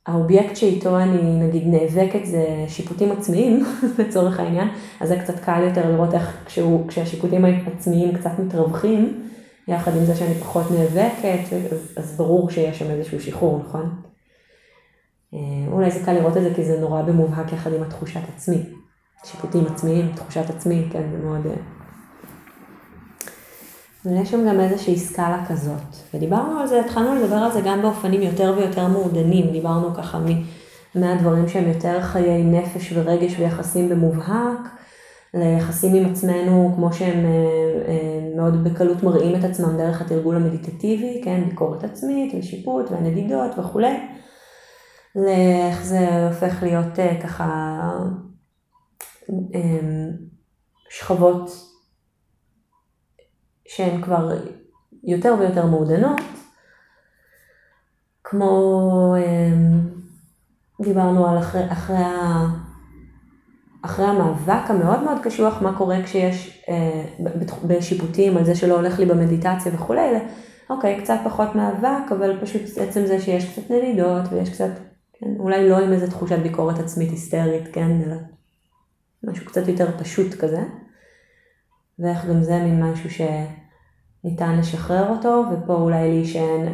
האובייקט 0.06 0.56
שאיתו 0.56 0.98
אני 0.98 1.46
נגיד 1.46 1.62
נאבקת 1.66 2.24
זה 2.24 2.64
שיפוטים 2.68 3.12
עצמיים 3.12 3.64
לצורך 3.98 4.40
העניין, 4.40 4.68
אז 5.00 5.08
זה 5.08 5.18
קצת 5.18 5.40
קל 5.40 5.62
יותר 5.62 5.90
לראות 5.90 6.14
איך 6.14 6.36
כשהוא, 6.46 6.88
כשהשיפוטים 6.88 7.44
העצמיים 7.44 8.18
קצת 8.18 8.30
מתרווחים, 8.38 9.28
יחד 9.68 9.96
עם 9.96 10.04
זה 10.04 10.16
שאני 10.16 10.34
פחות 10.34 10.66
נאבקת, 10.70 11.52
אז, 11.52 11.94
אז 11.96 12.16
ברור 12.16 12.50
שיש 12.50 12.78
שם 12.78 12.90
איזשהו 12.90 13.20
שחרור, 13.20 13.62
נכון? 13.68 14.02
אה, 15.34 15.38
אולי 15.72 15.90
זה 15.90 16.04
קל 16.04 16.12
לראות 16.12 16.36
את 16.36 16.42
זה 16.42 16.52
כי 16.54 16.64
זה 16.64 16.80
נורא 16.80 17.02
במובהק 17.02 17.52
יחד 17.52 17.72
עם 17.72 17.82
התחושת 17.82 18.20
עצמי. 18.34 18.62
שיפוטים 19.24 19.66
עצמיים, 19.66 20.12
תחושת 20.14 20.50
עצמי, 20.50 20.88
כן, 20.92 21.02
זה 21.12 21.18
מאוד... 21.18 21.46
אה, 24.06 24.12
ויש 24.12 24.30
שם 24.30 24.48
גם 24.48 24.60
איזושהי 24.60 24.98
סקאלה 24.98 25.44
כזאת. 25.48 26.14
ודיברנו 26.14 26.58
על 26.60 26.66
זה, 26.66 26.80
התחלנו 26.80 27.14
לדבר 27.14 27.36
על 27.36 27.52
זה 27.52 27.60
גם 27.60 27.82
באופנים 27.82 28.22
יותר 28.22 28.54
ויותר 28.56 28.88
מעודנים. 28.88 29.50
דיברנו 29.52 29.94
ככה 29.94 30.18
מהדברים 30.94 31.48
שהם 31.48 31.68
יותר 31.68 32.02
חיי 32.02 32.42
נפש 32.42 32.92
ורגש 32.92 33.38
ויחסים 33.38 33.88
במובהק, 33.88 34.60
ליחסים 35.34 35.94
עם 35.94 36.10
עצמנו 36.10 36.72
כמו 36.76 36.92
שהם 36.92 37.24
אה, 37.24 37.30
אה, 37.88 38.36
מאוד 38.36 38.64
בקלות 38.64 39.02
מראים 39.02 39.36
את 39.36 39.44
עצמם 39.44 39.76
דרך 39.76 40.00
התרגול 40.00 40.36
המדיטטיבי, 40.36 41.20
כן, 41.24 41.44
ביקורת 41.48 41.84
עצמית 41.84 42.34
ושיפוט 42.38 42.90
והנדידות 42.90 43.58
וכולי. 43.58 43.96
לאיך 45.16 45.84
זה 45.84 46.28
הופך 46.28 46.62
להיות 46.62 46.98
אה, 46.98 47.20
ככה 47.22 47.78
שכבות 50.90 51.50
שהן 53.68 54.02
כבר 54.02 54.36
יותר 55.04 55.34
ויותר 55.38 55.66
מעודנות, 55.66 56.20
כמו 58.24 59.14
אמ, 59.18 59.80
דיברנו 60.80 61.28
על 61.28 61.38
אחרי, 61.38 61.72
אחרי, 61.72 61.96
ה, 61.96 62.46
אחרי 63.82 64.06
המאבק 64.06 64.70
המאוד 64.70 65.02
מאוד 65.02 65.18
קשוח, 65.22 65.62
מה 65.62 65.78
קורה 65.78 66.02
כשיש 66.02 66.64
אה, 66.68 67.04
בשיפוטים 67.64 68.36
על 68.36 68.44
זה 68.44 68.54
שלא 68.54 68.74
הולך 68.74 68.98
לי 68.98 69.06
במדיטציה 69.06 69.72
וכולי, 69.74 70.18
אוקיי, 70.70 71.00
קצת 71.02 71.18
פחות 71.24 71.54
מאבק, 71.54 72.12
אבל 72.12 72.40
פשוט 72.40 72.62
עצם 72.80 73.06
זה 73.06 73.20
שיש 73.20 73.52
קצת 73.52 73.70
נדידות 73.70 74.22
ויש 74.30 74.50
קצת, 74.50 74.70
כן, 75.12 75.30
אולי 75.38 75.68
לא 75.68 75.78
עם 75.78 75.92
איזה 75.92 76.10
תחושת 76.10 76.38
ביקורת 76.38 76.78
עצמית 76.78 77.10
היסטרית, 77.10 77.68
כן, 77.72 78.02
אלא 78.06 78.16
משהו 79.24 79.46
קצת 79.46 79.68
יותר 79.68 79.98
פשוט 79.98 80.34
כזה. 80.34 80.62
ואיך 81.98 82.24
גם 82.24 82.42
זה 82.42 82.58
מין 82.58 82.84
משהו 82.84 83.10
שניתן 83.10 84.58
לשחרר 84.58 85.08
אותו, 85.08 85.44
ופה 85.52 85.74
אולי 85.74 86.08
להישען 86.08 86.68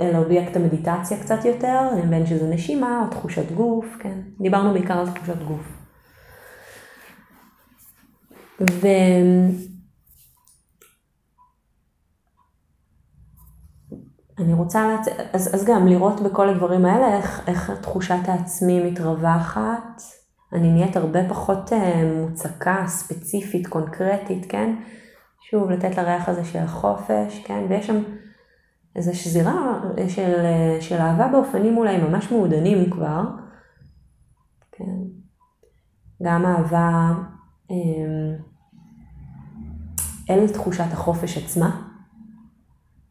אל, 0.00 0.16
אובייקט 0.16 0.56
המדיטציה 0.56 1.20
קצת 1.22 1.44
יותר, 1.44 1.90
בין 2.10 2.26
שזה 2.26 2.54
נשימה 2.54 3.04
או 3.04 3.10
תחושת 3.10 3.52
גוף, 3.52 3.86
כן. 3.98 4.18
דיברנו 4.40 4.72
בעיקר 4.72 4.98
על 4.98 5.10
תחושת 5.10 5.42
גוף. 5.42 5.82
ו... 8.60 8.86
אני 14.38 14.52
רוצה, 14.52 14.88
להצ... 14.88 15.06
אז, 15.32 15.54
אז 15.54 15.64
גם 15.64 15.86
לראות 15.86 16.20
בכל 16.20 16.48
הדברים 16.48 16.84
האלה 16.84 17.16
איך, 17.16 17.48
איך 17.48 17.70
תחושת 17.70 18.28
העצמי 18.28 18.90
מתרווחת, 18.90 20.02
אני 20.52 20.72
נהיית 20.72 20.96
הרבה 20.96 21.28
פחות 21.28 21.72
אה, 21.72 22.12
מוצקה, 22.20 22.84
ספציפית, 22.86 23.66
קונקרטית, 23.66 24.46
כן? 24.48 24.76
שוב, 25.50 25.70
לתת 25.70 25.98
לריח 25.98 26.28
הזה 26.28 26.44
של 26.44 26.58
החופש, 26.58 27.42
כן? 27.44 27.66
ויש 27.68 27.86
שם 27.86 28.02
איזו 28.96 29.18
שזירה 29.18 29.80
של, 30.08 30.34
אה, 30.44 30.76
של 30.80 30.96
אהבה 30.96 31.28
באופנים 31.28 31.76
אולי 31.76 31.98
ממש 31.98 32.32
מעודנים 32.32 32.90
כבר, 32.90 33.22
כן? 34.72 34.84
גם 36.22 36.46
אהבה 36.46 37.12
אה, 37.70 38.36
אל 40.30 40.48
תחושת 40.48 40.92
החופש 40.92 41.38
עצמה, 41.38 41.82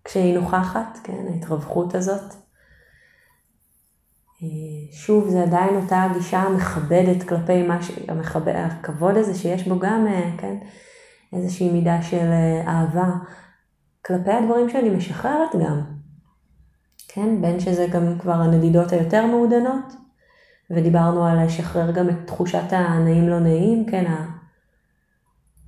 כשהיא 0.03 0.39
נוכחת, 0.39 0.99
כן, 1.03 1.25
ההתרווחות 1.33 1.95
הזאת. 1.95 2.35
אה, 4.43 4.47
שוב, 4.91 5.29
זה 5.29 5.43
עדיין 5.43 5.75
אותה 5.75 6.07
גישה 6.13 6.39
המכבדת 6.39 7.23
כלפי 7.23 7.67
מה 7.67 7.83
ש... 7.83 7.91
המכבד, 8.07 8.53
הכבוד 8.55 9.17
הזה 9.17 9.33
שיש 9.33 9.67
בו 9.67 9.79
גם, 9.79 10.07
אה, 10.07 10.31
כן, 10.37 10.55
איזושהי 11.33 11.71
מידה 11.71 12.01
של 12.01 12.31
אה, 12.31 12.63
אהבה 12.67 13.09
כלפי 14.05 14.31
הדברים 14.31 14.69
שאני 14.69 14.89
משחררת 14.89 15.55
גם. 15.63 15.81
כן, 17.07 17.41
בין 17.41 17.59
שזה 17.59 17.87
גם 17.91 18.19
כבר 18.19 18.33
הנדידות 18.33 18.91
היותר 18.91 19.25
מעודנות, 19.25 19.93
ודיברנו 20.71 21.25
על 21.25 21.45
לשחרר 21.45 21.91
גם 21.91 22.09
את 22.09 22.15
תחושת 22.25 22.63
הנעים 22.71 23.29
לא 23.29 23.39
נעים, 23.39 23.85
כן, 23.85 24.13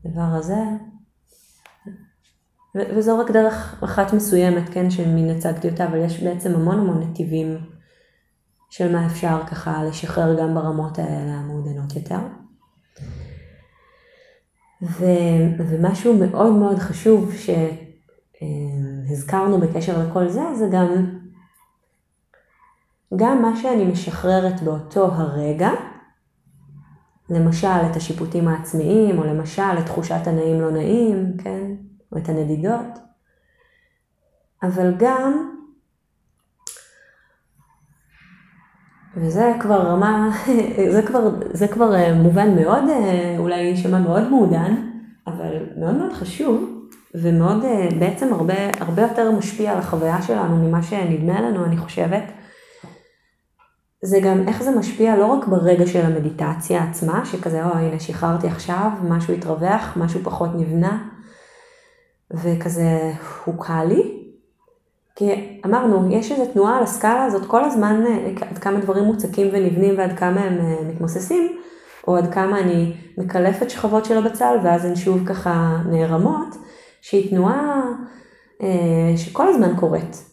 הדבר 0.06 0.22
הזה. 0.22 0.64
וזו 2.76 3.20
רק 3.20 3.32
דרך 3.32 3.84
אחת 3.84 4.14
מסוימת, 4.14 4.70
כן, 4.70 4.90
שמין 4.90 5.30
הצגתי 5.30 5.70
אותה, 5.70 5.86
אבל 5.88 5.98
יש 5.98 6.24
בעצם 6.24 6.56
המון 6.56 6.80
המון 6.80 7.04
נתיבים 7.04 7.73
של 8.74 8.92
מה 8.92 9.06
אפשר 9.06 9.42
ככה 9.48 9.84
לשחרר 9.84 10.40
גם 10.40 10.56
ברמות 10.56 11.00
האלה 11.00 11.32
המעודנות 11.32 11.96
יותר. 11.96 12.20
ו, 14.82 15.06
ומשהו 15.58 16.18
מאוד 16.18 16.54
מאוד 16.54 16.80
חשוב 16.80 17.32
שהזכרנו 19.10 19.58
בקשר 19.58 20.08
לכל 20.08 20.28
זה, 20.28 20.42
זה 20.56 20.68
גם, 20.72 21.20
גם 23.16 23.42
מה 23.42 23.56
שאני 23.62 23.86
משחררת 23.86 24.62
באותו 24.62 25.06
הרגע, 25.06 25.70
למשל 27.30 27.68
את 27.92 27.96
השיפוטים 27.96 28.48
העצמיים, 28.48 29.20
או 29.20 29.24
למשל 29.24 29.78
את 29.80 29.86
תחושת 29.86 30.28
הנעים 30.28 30.62
לא 30.62 30.72
נעים, 30.72 31.38
כן, 31.38 31.72
או 32.12 32.18
את 32.18 32.30
הנדידות, 32.30 33.00
אבל 34.64 34.94
גם 34.98 35.53
וזה 39.18 39.54
כבר 39.60 39.82
רמה, 39.82 40.30
זה 40.92 41.02
כבר, 41.02 41.30
זה 41.52 41.68
כבר 41.68 41.96
אה, 41.96 42.14
מובן 42.14 42.56
מאוד, 42.56 42.84
אה, 42.90 43.36
אולי 43.38 43.56
יישמע 43.62 44.00
מאוד 44.00 44.30
מעודן, 44.30 44.76
אבל 45.28 45.66
מאוד 45.78 45.96
מאוד 45.96 46.14
חשוב, 46.14 46.70
ומאוד 47.16 47.64
אה, 47.64 47.88
בעצם 48.00 48.34
הרבה, 48.34 48.54
הרבה 48.80 49.02
יותר 49.02 49.32
משפיע 49.32 49.72
על 49.72 49.78
החוויה 49.78 50.22
שלנו 50.22 50.68
ממה 50.68 50.84
שנדמה 50.84 51.42
לנו, 51.42 51.66
אני 51.66 51.78
חושבת. 51.78 52.24
זה 54.06 54.20
גם 54.24 54.48
איך 54.48 54.64
זה 54.64 54.72
משפיע 54.72 55.16
לא 55.16 55.26
רק 55.26 55.48
ברגע 55.48 55.88
של 55.88 56.06
המדיטציה 56.06 56.84
עצמה, 56.84 57.26
שכזה, 57.26 57.66
או 57.66 57.72
הנה 57.72 58.00
שחררתי 58.00 58.48
עכשיו, 58.48 58.90
משהו 59.04 59.34
התרווח, 59.34 59.98
משהו 59.98 60.20
פחות 60.24 60.50
נבנה, 60.56 61.08
וכזה 62.34 63.12
הוקע 63.46 63.84
לי, 63.84 64.13
כי 65.16 65.60
אמרנו, 65.66 66.12
יש 66.12 66.32
איזו 66.32 66.46
תנועה 66.54 66.78
על 66.78 66.84
הסקאלה 66.84 67.26
הזאת 67.26 67.46
כל 67.46 67.64
הזמן, 67.64 68.04
אה, 68.08 68.48
עד 68.50 68.58
כמה 68.58 68.80
דברים 68.80 69.04
מוצקים 69.04 69.50
ונבנים 69.52 69.98
ועד 69.98 70.18
כמה 70.18 70.42
הם 70.42 70.60
אה, 70.60 70.76
מתמוססים, 70.90 71.58
או 72.08 72.18
עד 72.18 72.34
כמה 72.34 72.60
אני 72.60 72.94
מקלפת 73.18 73.70
שכבות 73.70 74.06
של 74.06 74.18
הבצל 74.18 74.58
ואז 74.64 74.86
הן 74.86 74.96
שוב 74.96 75.28
ככה 75.28 75.82
נערמות, 75.90 76.56
שהיא 77.02 77.30
תנועה 77.30 77.82
אה, 78.62 79.18
שכל 79.18 79.48
הזמן 79.48 79.76
קורית. 79.80 80.24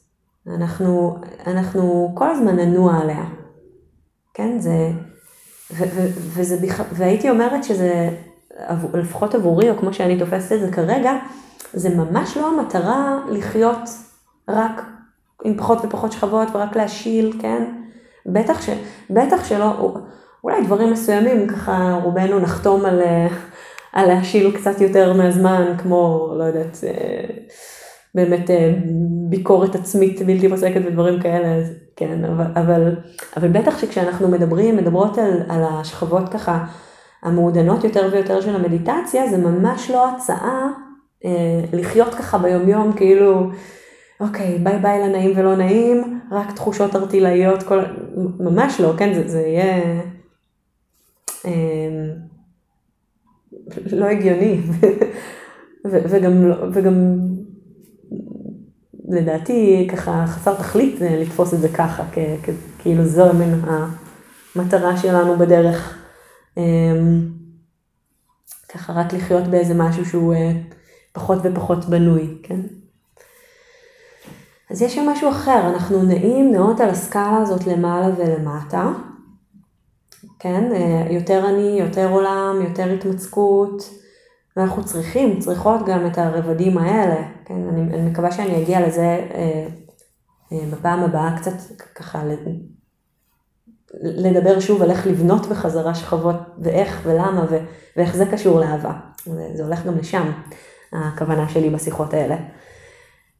אנחנו, 0.47 1.17
אנחנו 1.47 2.13
כל 2.15 2.31
הזמן 2.31 2.57
ננוע 2.57 2.99
עליה. 3.01 3.25
כן, 4.35 4.59
זה, 4.59 4.91
ו, 5.73 5.85
ו, 5.95 6.07
וזה 6.17 6.57
בכלל, 6.57 6.87
והייתי 6.93 7.31
אומרת 7.31 7.65
שזה, 7.65 8.11
לפחות 8.95 9.35
עבורי, 9.35 9.71
או 9.71 9.77
כמו 9.77 9.93
שאני 9.93 10.19
תופסת 10.19 10.53
את 10.53 10.61
זה 10.61 10.73
כרגע, 10.73 11.13
זה 11.73 11.97
ממש 11.97 12.37
לא 12.37 12.49
המטרה 12.49 13.19
לחיות 13.31 13.89
רק 14.53 14.83
עם 15.45 15.57
פחות 15.59 15.85
ופחות 15.85 16.13
שכבות 16.13 16.49
ורק 16.53 16.77
להשיל, 16.77 17.39
כן? 17.43 17.65
בטח, 18.27 18.63
ש, 18.63 18.71
בטח 19.11 19.45
שלא, 19.45 19.95
אולי 20.45 20.65
דברים 20.65 20.93
מסוימים, 20.93 21.49
ככה 21.49 21.99
רובנו 22.03 22.41
נחתום 22.41 22.85
על, 22.85 23.01
על 23.93 24.09
להשיל 24.09 24.57
קצת 24.57 24.81
יותר 24.81 25.13
מהזמן, 25.13 25.75
כמו, 25.79 26.33
לא 26.39 26.45
יודעת, 26.45 26.79
אה, 26.85 27.25
באמת 28.15 28.51
אה, 28.51 28.75
ביקורת 29.29 29.75
עצמית 29.75 30.23
בלתי 30.23 30.49
פוסקת 30.49 30.81
ודברים 30.87 31.21
כאלה, 31.21 31.67
כן, 31.97 32.25
אבל, 32.25 32.47
אבל, 32.57 32.95
אבל 33.37 33.49
בטח 33.49 33.79
שכשאנחנו 33.79 34.29
מדברים, 34.29 34.77
מדברות 34.77 35.19
על, 35.19 35.43
על 35.49 35.65
השכבות 35.65 36.29
ככה 36.29 36.65
המעודנות 37.23 37.85
יותר 37.85 38.09
ויותר 38.13 38.41
של 38.41 38.55
המדיטציה, 38.55 39.29
זה 39.31 39.39
ממש 39.39 39.91
לא 39.91 40.09
הצעה 40.09 40.69
אה, 41.25 41.31
לחיות 41.73 42.15
ככה 42.15 42.39
ביומיום, 42.39 42.93
כאילו, 42.93 43.51
אוקיי, 44.21 44.59
ביי 44.59 44.79
ביי 44.79 45.01
לנעים 45.01 45.33
ולא 45.37 45.57
נעים, 45.57 46.21
רק 46.31 46.53
תחושות 46.53 46.97
ארטילאיות, 46.97 47.63
כל... 47.63 47.81
ממש 48.39 48.81
לא, 48.81 48.95
כן, 48.99 49.15
זה, 49.15 49.29
זה 49.29 49.41
יהיה 49.41 50.01
אה, 51.47 52.13
לא 53.93 54.05
הגיוני, 54.07 54.61
וגם, 56.11 56.49
לא, 56.49 56.57
וגם 56.73 57.19
לדעתי 59.09 59.89
ככה 59.93 60.25
חסר 60.27 60.55
תכלית 60.55 61.03
אה, 61.03 61.21
לתפוס 61.23 61.55
את 61.55 61.61
זה 61.61 61.69
ככה, 61.69 62.03
כ- 62.13 62.51
כאילו 62.79 63.05
זו 63.05 63.33
מן 63.33 63.61
המטרה 64.57 64.97
שלנו 64.97 65.39
בדרך. 65.39 65.99
אה, 66.59 66.63
ככה 68.69 68.93
רק 68.93 69.13
לחיות 69.13 69.45
באיזה 69.47 69.75
משהו 69.75 70.05
שהוא 70.05 70.35
אה, 70.35 70.53
פחות 71.13 71.39
ופחות 71.45 71.85
בנוי, 71.85 72.39
כן? 72.43 72.61
אז 74.71 74.83
יש 74.83 74.95
שם 74.95 75.09
משהו 75.09 75.31
אחר, 75.31 75.71
אנחנו 75.75 76.03
נעים 76.03 76.53
נעות 76.53 76.81
על 76.81 76.89
הסקאלה 76.91 77.37
הזאת 77.37 77.67
למעלה 77.67 78.09
ולמטה, 78.17 78.93
כן, 80.39 80.73
אה, 80.73 81.07
יותר 81.11 81.49
אני, 81.49 81.77
יותר 81.81 82.11
עולם, 82.11 82.59
יותר 82.69 82.93
התמצקות, 82.93 83.91
ואנחנו 84.57 84.85
צריכים, 84.85 85.39
צריכות 85.41 85.81
גם 85.87 86.07
את 86.07 86.19
הרבדים 86.19 86.79
האלה, 86.79 87.23
כן, 87.45 87.69
אני, 87.69 87.81
אני 87.81 88.11
מקווה 88.11 88.33
שאני 88.33 88.63
אגיע 88.63 88.87
לזה 88.87 89.27
אה, 89.35 89.67
אה, 90.53 90.67
בפעם 90.73 91.01
הבאה 91.01 91.37
קצת 91.39 91.53
ככה 91.95 92.23
לדבר 94.03 94.61
שוב 94.61 94.83
על 94.83 94.91
איך 94.91 95.07
לבנות 95.07 95.47
בחזרה 95.47 95.95
שכבות 95.95 96.37
ואיך 96.59 97.01
ולמה 97.05 97.45
ו, 97.51 97.59
ואיך 97.97 98.17
זה 98.17 98.27
קשור 98.27 98.61
לאהבה, 98.61 98.93
זה, 99.25 99.51
זה 99.55 99.65
הולך 99.65 99.87
גם 99.87 99.99
לשם, 99.99 100.31
הכוונה 100.93 101.49
שלי 101.49 101.71
בשיחות 101.71 102.15
האלה. 102.15 102.37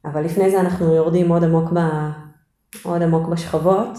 אבל 0.05 0.25
לפני 0.25 0.51
זה 0.51 0.61
אנחנו 0.61 0.95
יורדים 0.95 1.33
עוד 1.33 1.45
עמוק, 1.45 1.71
ב, 1.73 1.79
עוד 2.83 3.03
עמוק 3.03 3.29
בשכבות, 3.29 3.99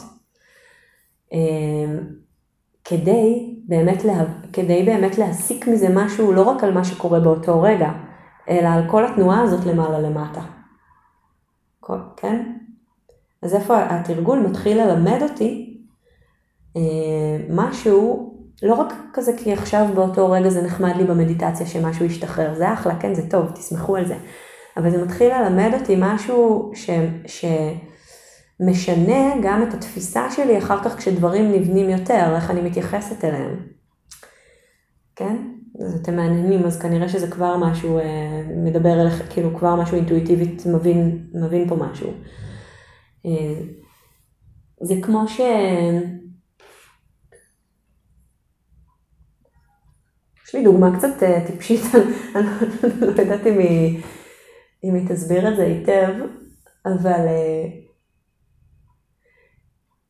אמ, 1.31 1.99
כדי 2.83 3.55
באמת, 3.67 4.05
לה, 4.05 4.13
כדי 4.53 4.83
באמת 4.83 5.17
להסיק 5.17 5.67
מזה 5.67 5.87
משהו 5.95 6.33
לא 6.33 6.41
רק 6.41 6.63
על 6.63 6.73
מה 6.73 6.83
שקורה 6.83 7.19
באותו 7.19 7.61
רגע, 7.61 7.91
אלא 8.49 8.67
על 8.67 8.89
כל 8.89 9.05
התנועה 9.05 9.41
הזאת 9.41 9.65
למעלה 9.65 9.99
למטה. 9.99 10.41
כן? 12.17 12.53
אז 13.41 13.55
איפה 13.55 13.77
התרגול 13.83 14.39
מתחיל 14.39 14.81
ללמד 14.81 15.19
אותי 15.21 15.77
אה, 16.75 16.81
משהו, 17.49 18.33
לא 18.63 18.73
רק 18.73 18.93
כזה 19.13 19.31
כי 19.37 19.53
עכשיו 19.53 19.87
באותו 19.95 20.31
רגע 20.31 20.49
זה 20.49 20.61
נחמד 20.61 20.95
לי 20.95 21.03
במדיטציה 21.03 21.65
שמשהו 21.65 22.05
ישתחרר, 22.05 22.53
זה 22.53 22.73
אחלה, 22.73 22.99
כן, 22.99 23.13
זה 23.13 23.29
טוב, 23.29 23.51
תסמכו 23.51 23.95
על 23.95 24.05
זה. 24.05 24.15
אבל 24.77 24.91
זה 24.91 25.05
מתחיל 25.05 25.33
ללמד 25.33 25.71
אותי 25.79 25.95
משהו 25.99 26.71
ש, 26.75 26.89
שמשנה 28.59 29.33
גם 29.43 29.63
את 29.63 29.73
התפיסה 29.73 30.31
שלי 30.31 30.57
אחר 30.57 30.83
כך 30.83 30.97
כשדברים 30.97 31.51
נבנים 31.51 31.89
יותר, 31.89 32.35
איך 32.35 32.51
אני 32.51 32.61
מתייחסת 32.61 33.25
אליהם. 33.25 33.55
כן? 35.15 35.37
אז 35.85 35.95
אתם 35.95 36.15
מעניינים, 36.15 36.65
אז 36.65 36.81
כנראה 36.81 37.09
שזה 37.09 37.31
כבר 37.31 37.57
משהו, 37.57 37.99
אה, 37.99 38.41
מדבר 38.55 39.01
אליך, 39.01 39.23
כאילו 39.29 39.57
כבר 39.57 39.75
משהו 39.75 39.97
אינטואיטיבית 39.97 40.65
מבין, 40.65 41.27
מבין 41.33 41.69
פה 41.69 41.75
משהו. 41.75 42.09
אה, 43.25 43.61
זה 44.81 44.95
כמו 45.01 45.27
ש... 45.27 45.39
יש 50.47 50.55
לי 50.55 50.63
דוגמה 50.63 50.97
קצת 50.97 51.23
אה, 51.23 51.47
טיפשית, 51.47 51.81
אני 52.35 52.45
לא 53.01 53.21
יודעת 53.21 53.47
אם 53.47 53.59
היא... 53.59 54.01
אם 54.83 54.95
היא 54.95 55.07
תסביר 55.09 55.47
את 55.47 55.55
זה 55.55 55.63
היטב, 55.63 56.13
אבל 56.85 57.27
אה, 57.27 57.67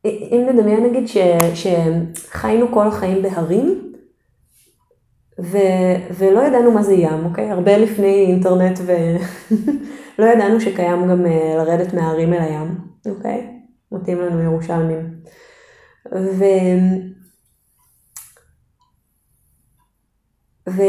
אם 0.04 0.46
נדמיין 0.52 0.84
נגיד 0.84 1.08
ש, 1.08 1.16
שחיינו 1.54 2.72
כל 2.72 2.86
החיים 2.86 3.22
בהרים, 3.22 3.92
ו, 5.42 5.58
ולא 6.18 6.40
ידענו 6.40 6.72
מה 6.72 6.82
זה 6.82 6.94
ים, 6.94 7.24
אוקיי? 7.24 7.50
הרבה 7.50 7.78
לפני 7.78 8.26
אינטרנט 8.26 8.78
ולא 10.18 10.26
ידענו 10.34 10.60
שקיים 10.60 11.08
גם 11.08 11.26
אה, 11.26 11.54
לרדת 11.56 11.94
מההרים 11.94 12.32
אל 12.32 12.40
הים, 12.40 12.78
אוקיי? 13.06 13.60
מתאים 13.92 14.20
לנו 14.20 14.42
ירושלמים. 14.42 15.14
ו... 16.12 16.44
ו... 20.68 20.82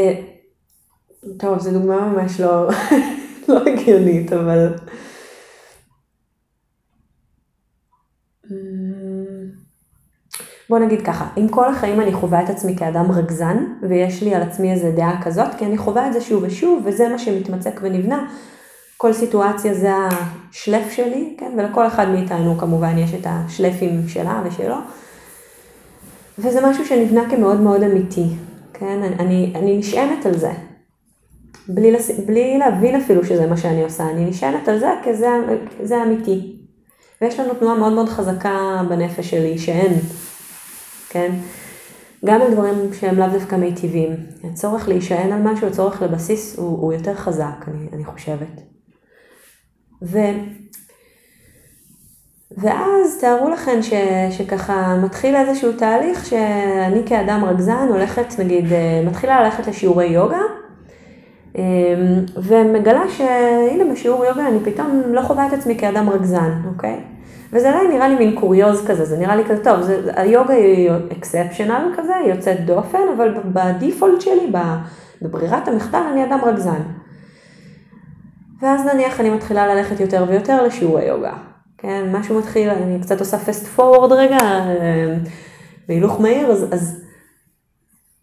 טוב, 1.38 1.58
זו 1.58 1.70
דוגמה 1.70 2.08
ממש 2.08 2.40
לא... 2.40 2.68
לא 3.48 3.60
הגיונית, 3.66 4.32
אבל... 4.32 4.74
בוא 10.68 10.78
נגיד 10.78 11.02
ככה, 11.02 11.28
אם 11.36 11.48
כל 11.48 11.68
החיים 11.68 12.00
אני 12.00 12.12
חווה 12.12 12.44
את 12.44 12.50
עצמי 12.50 12.76
כאדם 12.76 13.12
רגזן, 13.12 13.64
ויש 13.88 14.22
לי 14.22 14.34
על 14.34 14.42
עצמי 14.42 14.72
איזה 14.72 14.90
דעה 14.90 15.22
כזאת, 15.22 15.54
כי 15.58 15.64
אני 15.64 15.78
חווה 15.78 16.06
את 16.06 16.12
זה 16.12 16.20
שוב 16.20 16.42
ושוב, 16.46 16.82
וזה 16.84 17.08
מה 17.08 17.18
שמתמצק 17.18 17.80
ונבנה. 17.82 18.26
כל 18.96 19.12
סיטואציה 19.12 19.74
זה 19.74 19.90
השלף 19.94 20.92
שלי, 20.92 21.34
כן? 21.38 21.52
ולכל 21.58 21.86
אחד 21.86 22.08
מאיתנו 22.08 22.58
כמובן 22.58 22.98
יש 22.98 23.14
את 23.14 23.26
השלפים 23.28 24.08
שלה 24.08 24.42
ושלו. 24.44 24.76
וזה 26.38 26.66
משהו 26.66 26.86
שנבנה 26.86 27.30
כמאוד 27.30 27.60
מאוד 27.60 27.82
אמיתי, 27.82 28.26
כן? 28.72 29.02
אני, 29.18 29.52
אני 29.54 29.78
נשענת 29.78 30.26
על 30.26 30.38
זה. 30.38 30.52
בלי, 31.68 31.92
לס... 31.92 32.10
בלי 32.26 32.58
להבין 32.58 32.96
אפילו 33.00 33.24
שזה 33.24 33.46
מה 33.46 33.56
שאני 33.56 33.82
עושה, 33.82 34.10
אני 34.10 34.24
נשענת 34.24 34.68
על 34.68 34.78
זה 34.78 34.90
כי 35.02 35.14
זה, 35.14 35.28
זה 35.82 36.02
אמיתי. 36.02 36.56
ויש 37.20 37.40
לנו 37.40 37.54
תנועה 37.54 37.78
מאוד 37.78 37.92
מאוד 37.92 38.08
חזקה 38.08 38.82
בנפש 38.88 39.30
שלי 39.30 39.58
שאין, 39.58 39.92
כן? 41.08 41.32
גם 42.24 42.42
על 42.42 42.52
דברים 42.52 42.74
שהם 43.00 43.18
לאו 43.18 43.28
דווקא 43.28 43.56
מיטיבים. 43.56 44.16
הצורך 44.44 44.88
להישען 44.88 45.32
על 45.32 45.42
משהו, 45.42 45.66
הצורך 45.66 46.02
לבסיס 46.02 46.58
הוא, 46.58 46.78
הוא 46.80 46.92
יותר 46.92 47.14
חזק, 47.14 47.64
אני, 47.68 47.88
אני 47.92 48.04
חושבת. 48.04 48.60
ו... 50.02 50.18
ואז 52.56 53.18
תארו 53.20 53.50
לכם 53.50 53.82
ש, 53.82 53.92
שככה 54.30 54.96
מתחיל 55.04 55.36
איזשהו 55.36 55.72
תהליך 55.72 56.26
שאני 56.26 57.02
כאדם 57.06 57.44
רגזן 57.44 57.88
הולכת, 57.88 58.38
נגיד, 58.38 58.72
אה, 58.72 59.02
מתחילה 59.06 59.42
ללכת 59.42 59.66
לשיעורי 59.66 60.06
יוגה, 60.06 60.40
ומגלה 62.36 63.02
שהנה 63.08 63.92
בשיעור 63.92 64.24
יוגה 64.24 64.48
אני 64.48 64.58
פתאום 64.64 65.02
לא 65.06 65.20
חווה 65.20 65.46
את 65.46 65.52
עצמי 65.52 65.78
כאדם 65.78 66.10
רגזן, 66.10 66.52
אוקיי? 66.74 67.00
וזה 67.52 67.72
אולי 67.72 67.88
נראה 67.88 68.08
לי 68.08 68.14
מין 68.14 68.40
קוריוז 68.40 68.86
כזה, 68.86 69.04
זה 69.04 69.18
נראה 69.18 69.36
לי 69.36 69.44
כזה 69.44 69.64
טוב, 69.64 69.80
זה, 69.80 70.10
היוגה 70.16 70.54
היא 70.54 70.90
אקספשיונל 71.12 71.92
כזה, 71.96 72.16
היא 72.16 72.32
יוצאת 72.32 72.64
דופן, 72.66 72.98
אבל 73.16 73.34
בדיפולט 73.44 74.20
שלי, 74.20 74.52
בברירת 75.22 75.68
המחדל, 75.68 76.02
אני 76.12 76.24
אדם 76.24 76.38
רגזן. 76.44 76.80
ואז 78.62 78.86
נניח 78.86 79.20
אני 79.20 79.30
מתחילה 79.30 79.74
ללכת 79.74 80.00
יותר 80.00 80.24
ויותר 80.28 80.62
לשיעורי 80.62 81.04
יוגה. 81.04 81.32
כן, 81.78 82.04
משהו 82.12 82.38
מתחיל, 82.38 82.70
אני 82.70 83.00
קצת 83.00 83.20
עושה 83.20 83.38
פסט 83.38 83.66
פורוורד 83.66 84.12
רגע, 84.12 84.38
אה, 84.38 85.14
בהילוך 85.88 86.20
מהיר, 86.20 86.50
אז, 86.50 86.66
אז 86.70 87.03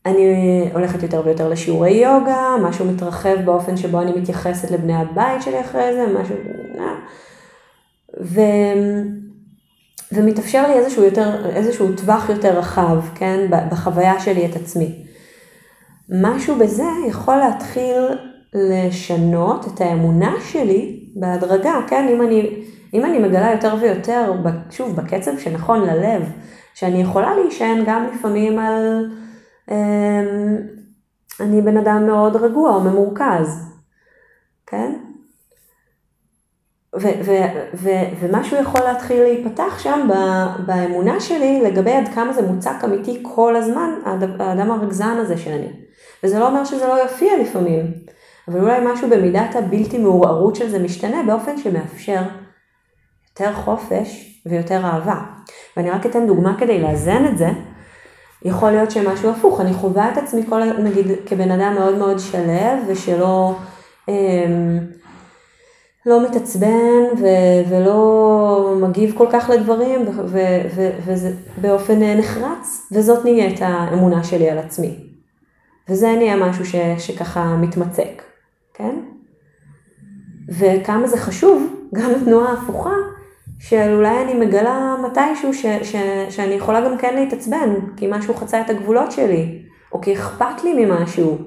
אני 0.05 0.69
הולכת 0.73 1.03
יותר 1.03 1.21
ויותר 1.25 1.49
לשיעורי 1.49 1.91
יוגה, 1.91 2.55
משהו 2.61 2.85
מתרחב 2.85 3.35
באופן 3.45 3.77
שבו 3.77 4.01
אני 4.01 4.11
מתייחסת 4.11 4.71
לבני 4.71 4.95
הבית 4.95 5.41
שלי 5.41 5.61
אחרי 5.61 5.93
זה, 5.93 6.05
משהו... 6.21 6.35
אה. 6.79 6.95
ו... 8.21 8.41
ומתאפשר 10.11 10.67
לי 10.67 10.73
איזשהו, 10.73 11.03
יותר, 11.03 11.49
איזשהו 11.55 11.91
טווח 11.97 12.29
יותר 12.29 12.57
רחב, 12.59 12.97
כן, 13.15 13.47
בחוויה 13.71 14.19
שלי 14.19 14.45
את 14.45 14.55
עצמי. 14.55 15.03
משהו 16.09 16.55
בזה 16.55 16.87
יכול 17.07 17.35
להתחיל 17.35 18.03
לשנות 18.53 19.67
את 19.67 19.81
האמונה 19.81 20.33
שלי 20.51 21.09
בהדרגה, 21.15 21.79
כן? 21.87 22.07
אם 22.07 22.21
אני, 22.21 22.63
אם 22.93 23.05
אני 23.05 23.19
מגלה 23.19 23.51
יותר 23.51 23.75
ויותר, 23.81 24.33
שוב, 24.69 24.95
בקצב 24.95 25.31
שנכון 25.39 25.81
ללב, 25.81 26.31
שאני 26.73 27.01
יכולה 27.01 27.35
להישען 27.35 27.83
גם 27.85 28.07
לפעמים 28.13 28.59
על... 28.59 29.05
אמ, 29.71 30.58
אני 31.39 31.62
בן 31.62 31.78
אדם 31.78 32.08
מאוד 32.08 32.36
רגוע 32.36 32.76
או 32.76 32.82
ממורכז, 32.82 33.71
כן? 34.67 34.93
ו- 36.95 37.26
ו- 37.26 37.60
ו- 37.74 38.10
ומשהו 38.19 38.58
יכול 38.58 38.82
להתחיל 38.82 39.24
להיפתח 39.24 39.80
שם 39.80 40.08
באמונה 40.65 41.19
שלי 41.19 41.62
לגבי 41.62 41.91
עד 41.91 42.08
כמה 42.08 42.34
זה 42.34 42.41
מוצק 42.41 42.76
אמיתי 42.84 43.24
כל 43.36 43.56
הזמן, 43.56 43.89
האדם 44.39 44.71
הרגזן 44.71 45.17
הזה 45.17 45.38
שאני. 45.38 45.69
וזה 46.24 46.39
לא 46.39 46.47
אומר 46.47 46.65
שזה 46.65 46.88
לא 46.88 46.93
יופיע 46.93 47.32
לפעמים. 47.41 47.93
אבל 48.47 48.60
אולי 48.60 48.80
משהו 48.86 49.10
במידת 49.10 49.56
הבלתי 49.56 49.97
מעורערות 49.97 50.56
של 50.56 50.69
זה 50.69 50.80
משתנה 50.80 51.24
באופן 51.28 51.58
שמאפשר 51.58 52.21
יותר 53.30 53.54
חופש 53.54 54.41
ויותר 54.45 54.86
אהבה. 54.86 55.21
ואני 55.78 55.91
רק 55.91 56.06
אתן 56.06 56.28
דוגמה 56.28 56.60
כדי 56.60 56.82
לאזן 56.82 57.26
את 57.26 57.38
זה. 57.38 57.50
יכול 58.45 58.71
להיות 58.71 58.91
שמשהו 58.91 59.30
הפוך, 59.30 59.62
אני 59.62 59.73
חווה 59.73 60.12
את 60.13 60.17
עצמי 60.17 60.43
כל, 60.49 60.63
נגיד, 60.73 61.06
כבן 61.25 61.51
אדם 61.51 61.73
מאוד 61.73 61.97
מאוד 61.97 62.19
שלב 62.19 62.77
ושלא 62.88 63.56
אמ, 64.10 64.80
לא 66.06 66.23
מתעצבן 66.30 67.04
ו- 67.21 67.69
ולא 67.69 68.75
מגיב 68.82 69.13
כל 69.17 69.27
כך 69.32 69.49
לדברים 69.49 70.06
וזה 71.06 71.32
באופן 71.62 72.04
נחרץ, 72.04 72.88
וזאת 72.91 73.25
נהיית 73.25 73.60
האמונה 73.62 74.23
שלי 74.23 74.49
על 74.49 74.58
עצמי. 74.58 74.95
וזה 75.89 76.13
נהיה 76.17 76.36
משהו 76.36 76.65
ש- 76.65 76.75
שככה 76.97 77.58
מתמצק. 77.58 78.21
כן? 78.73 78.95
וכמה 80.49 81.08
זה 81.08 81.17
חשוב, 81.17 81.73
גם 81.95 82.10
התנועה 82.21 82.51
ההפוכה, 82.51 82.93
של 83.62 83.93
אולי 83.95 84.21
אני 84.24 84.34
מגלה 84.34 84.95
מתישהו 85.06 85.54
ש, 85.54 85.65
ש, 85.65 85.95
שאני 86.30 86.54
יכולה 86.54 86.82
גם 86.82 86.97
כן 86.97 87.15
להתעצבן, 87.15 87.74
כי 87.97 88.08
משהו 88.10 88.34
חצה 88.34 88.62
את 88.62 88.69
הגבולות 88.69 89.12
שלי, 89.12 89.62
או 89.91 90.02
כי 90.02 90.13
אכפת 90.13 90.63
לי 90.63 90.86
ממשהו, 90.86 91.38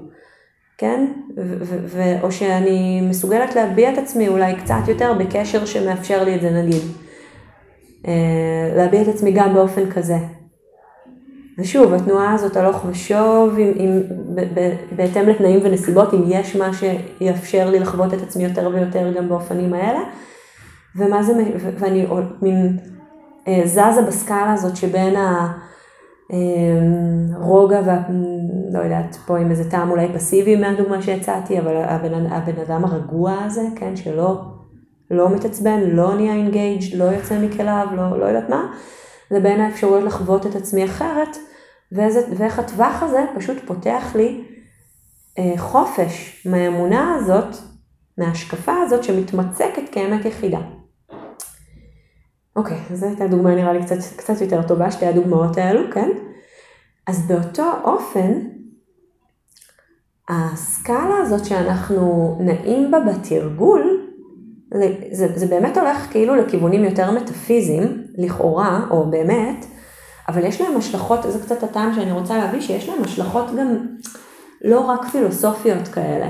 כן? 0.77 1.05
ו, 1.37 1.41
ו, 1.61 1.77
ו, 1.85 2.21
או 2.21 2.31
שאני 2.31 3.01
מסוגלת 3.01 3.55
להביע 3.55 3.93
את 3.93 3.97
עצמי 3.97 4.27
אולי 4.27 4.55
קצת 4.55 4.87
יותר 4.87 5.13
בקשר 5.13 5.65
שמאפשר 5.65 6.23
לי 6.23 6.35
את 6.35 6.41
זה 6.41 6.49
נגיד. 6.49 6.81
אה, 8.07 8.73
להביע 8.75 9.01
את 9.01 9.07
עצמי 9.07 9.31
גם 9.31 9.53
באופן 9.53 9.91
כזה. 9.91 10.17
ושוב, 11.57 11.93
התנועה 11.93 12.33
הזאת 12.33 12.57
הלוך 12.57 12.85
ושוב, 12.89 13.55
עם, 13.57 13.71
עם, 13.75 14.01
ב, 14.35 14.41
ב, 14.59 14.73
בהתאם 14.95 15.29
לתנאים 15.29 15.59
ונסיבות, 15.63 16.13
אם 16.13 16.23
יש 16.27 16.55
מה 16.55 16.71
שיאפשר 16.73 17.69
לי 17.69 17.79
לחוות 17.79 18.13
את 18.13 18.21
עצמי 18.21 18.43
יותר 18.43 18.69
ויותר 18.73 19.13
גם 19.13 19.29
באופנים 19.29 19.73
האלה, 19.73 19.99
ומה 20.95 21.23
זה, 21.23 21.33
ואני 21.79 22.07
מין 22.41 22.77
אה, 23.47 23.61
זזה 23.65 24.01
בסקאלה 24.07 24.53
הזאת 24.53 24.75
שבין 24.75 25.15
הרוגע 27.33 27.77
אה, 27.77 27.83
וה... 27.85 28.01
לא 28.71 28.79
יודעת, 28.79 29.15
פה 29.25 29.37
עם 29.37 29.51
איזה 29.51 29.71
טעם 29.71 29.91
אולי 29.91 30.07
פסיבי 30.13 30.55
מהדוגמה 30.55 31.01
שהצעתי, 31.01 31.59
אבל 31.59 31.77
הבן, 31.77 32.25
הבן 32.25 32.61
אדם 32.61 32.85
הרגוע 32.85 33.33
הזה, 33.43 33.61
כן, 33.75 33.95
שלא 33.95 34.41
לא 35.11 35.29
מתעצבן, 35.29 35.79
לא 35.81 36.15
נהיה 36.15 36.33
אינגייג', 36.33 36.95
לא 36.95 37.03
יוצא 37.03 37.39
מכליו, 37.39 37.87
לא, 37.95 38.19
לא 38.19 38.25
יודעת 38.25 38.49
מה. 38.49 38.73
לבין 39.31 39.61
האפשרויות 39.61 40.03
לחוות 40.03 40.45
את 40.45 40.55
עצמי 40.55 40.85
אחרת, 40.85 41.37
ואיזה, 41.91 42.21
ואיך 42.37 42.59
הטווח 42.59 43.03
הזה 43.03 43.25
פשוט 43.35 43.57
פותח 43.65 44.15
לי 44.15 44.43
אה, 45.39 45.53
חופש 45.57 46.45
מהאמונה 46.45 47.15
הזאת, 47.15 47.55
מההשקפה 48.17 48.73
הזאת 48.85 49.03
שמתמצקת 49.03 49.83
כאמת 49.91 50.25
יחידה. 50.25 50.59
אוקיי, 52.55 52.77
זו 52.93 53.05
הייתה 53.05 53.27
דוגמה 53.27 53.55
נראה 53.55 53.73
לי 53.73 53.83
קצת, 53.83 53.95
קצת 54.15 54.41
יותר 54.41 54.61
טובה, 54.61 54.91
שתי 54.91 55.05
הדוגמאות 55.05 55.57
האלו, 55.57 55.91
כן? 55.91 56.09
אז 57.07 57.27
באותו 57.27 57.71
אופן, 57.83 58.39
הסקאלה 60.29 61.17
הזאת 61.21 61.45
שאנחנו 61.45 62.37
נעים 62.39 62.91
בה 62.91 62.99
בתרגול, 62.99 64.11
זה, 65.11 65.27
זה 65.35 65.47
באמת 65.47 65.77
הולך 65.77 66.11
כאילו 66.11 66.35
לכיוונים 66.35 66.83
יותר 66.83 67.11
מטאפיזיים, 67.11 68.03
לכאורה, 68.17 68.87
או 68.89 69.09
באמת, 69.11 69.65
אבל 70.27 70.45
יש 70.45 70.61
להם 70.61 70.77
השלכות, 70.77 71.19
זה 71.29 71.39
קצת 71.39 71.63
הטעם 71.63 71.93
שאני 71.93 72.11
רוצה 72.11 72.37
להביא, 72.37 72.61
שיש 72.61 72.89
להם 72.89 73.03
השלכות 73.03 73.45
גם 73.55 73.85
לא 74.61 74.79
רק 74.79 75.05
פילוסופיות 75.05 75.87
כאלה, 75.87 76.29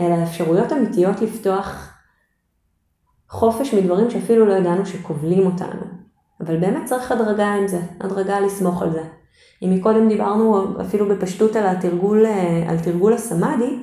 אלא 0.00 0.14
אפשרויות 0.22 0.72
אמיתיות 0.72 1.20
לפתוח 1.20 1.89
חופש 3.30 3.74
מדברים 3.74 4.10
שאפילו 4.10 4.46
לא 4.46 4.52
ידענו 4.52 4.86
שכובלים 4.86 5.46
אותנו. 5.46 5.80
אבל 6.40 6.56
באמת 6.56 6.84
צריך 6.84 7.12
הדרגה 7.12 7.54
עם 7.54 7.68
זה, 7.68 7.80
הדרגה 8.00 8.40
לסמוך 8.40 8.82
על 8.82 8.92
זה. 8.92 9.02
אם 9.62 9.74
מקודם 9.74 10.08
דיברנו 10.08 10.64
אפילו 10.80 11.08
בפשטות 11.08 11.56
על 11.56 11.66
התרגול, 11.66 12.26
על 12.68 12.78
תרגול 12.78 13.12
הסמאדי, 13.12 13.78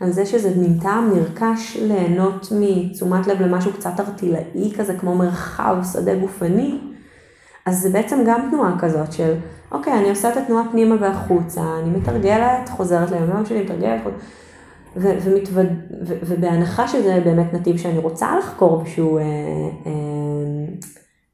על 0.00 0.10
זה 0.10 0.26
שזה 0.26 0.50
מין 0.56 0.78
טעם 0.82 1.10
נרכש 1.14 1.76
ליהנות 1.76 2.48
מתשומת 2.60 3.26
לב 3.26 3.42
למשהו 3.42 3.72
קצת 3.72 4.00
ארטילאי 4.00 4.72
כזה, 4.78 4.94
כמו 4.94 5.14
מרחב 5.14 5.76
שדה 5.92 6.14
גופני, 6.14 6.78
אז 7.66 7.80
זה 7.80 7.90
בעצם 7.90 8.24
גם 8.26 8.48
תנועה 8.50 8.78
כזאת 8.78 9.12
של, 9.12 9.34
אוקיי, 9.72 9.92
אני 9.92 10.10
עושה 10.10 10.32
את 10.32 10.36
התנועה 10.36 10.64
פנימה 10.70 10.96
והחוצה, 11.00 11.62
אני 11.82 11.98
מתרגלת, 11.98 12.68
חוזרת 12.68 13.10
ליום 13.10 13.46
שלי, 13.46 13.62
מתרגלת, 13.62 14.00
ו- 14.96 15.18
ומתווד... 15.22 15.66
ו- 16.06 16.18
ובהנחה 16.22 16.88
שזה 16.88 17.20
באמת 17.24 17.54
נתיב 17.54 17.76
שאני 17.76 17.98
רוצה 17.98 18.38
לחקור 18.38 18.82
ושהוא, 18.84 19.18
אה, 19.18 19.24
אה, 19.86 19.92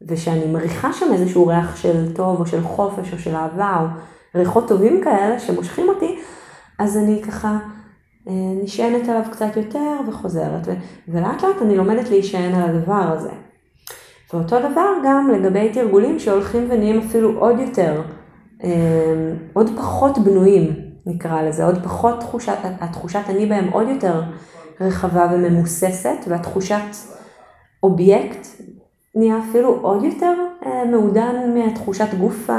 ושאני 0.08 0.46
מריחה 0.46 0.92
שם 0.92 1.06
איזשהו 1.12 1.46
ריח 1.46 1.76
של 1.76 2.12
טוב 2.14 2.40
או 2.40 2.46
של 2.46 2.62
חופש 2.62 3.12
או 3.12 3.18
של 3.18 3.34
אהבה 3.34 3.80
או 3.80 3.86
ריחות 4.40 4.68
טובים 4.68 5.00
כאלה 5.04 5.38
שמושכים 5.38 5.88
אותי, 5.88 6.18
אז 6.78 6.96
אני 6.96 7.22
ככה 7.22 7.58
אה, 8.28 8.32
נשענת 8.62 9.08
עליו 9.08 9.22
קצת 9.32 9.56
יותר 9.56 10.00
וחוזרת, 10.08 10.66
ו- 10.66 10.74
ולאט 11.08 11.42
לאט 11.42 11.62
אני 11.62 11.76
לומדת 11.76 12.10
להישען 12.10 12.54
על 12.54 12.70
הדבר 12.70 13.12
הזה. 13.16 13.30
ואותו 14.32 14.58
דבר 14.58 14.88
גם 15.04 15.30
לגבי 15.30 15.72
תרגולים 15.72 16.18
שהולכים 16.18 16.66
ונהיים 16.70 16.98
אפילו 16.98 17.38
עוד 17.38 17.58
יותר, 17.58 18.02
אה, 18.64 19.32
עוד 19.52 19.70
פחות 19.76 20.18
בנויים 20.18 20.85
נקרא 21.06 21.42
לזה, 21.42 21.64
עוד 21.64 21.84
פחות 21.84 22.20
תחושת, 22.20 22.56
התחושת 22.80 23.22
אני 23.28 23.46
בהם 23.46 23.68
עוד 23.68 23.88
יותר 23.88 24.22
רחבה 24.80 25.26
וממוססת 25.32 26.18
והתחושת 26.28 26.96
אובייקט 27.82 28.46
נהיה 29.14 29.38
אפילו 29.50 29.78
עוד 29.82 30.04
יותר 30.04 30.34
אה, 30.66 30.84
מעודן 30.84 31.54
מתחושת 31.54 32.14
גוף 32.20 32.50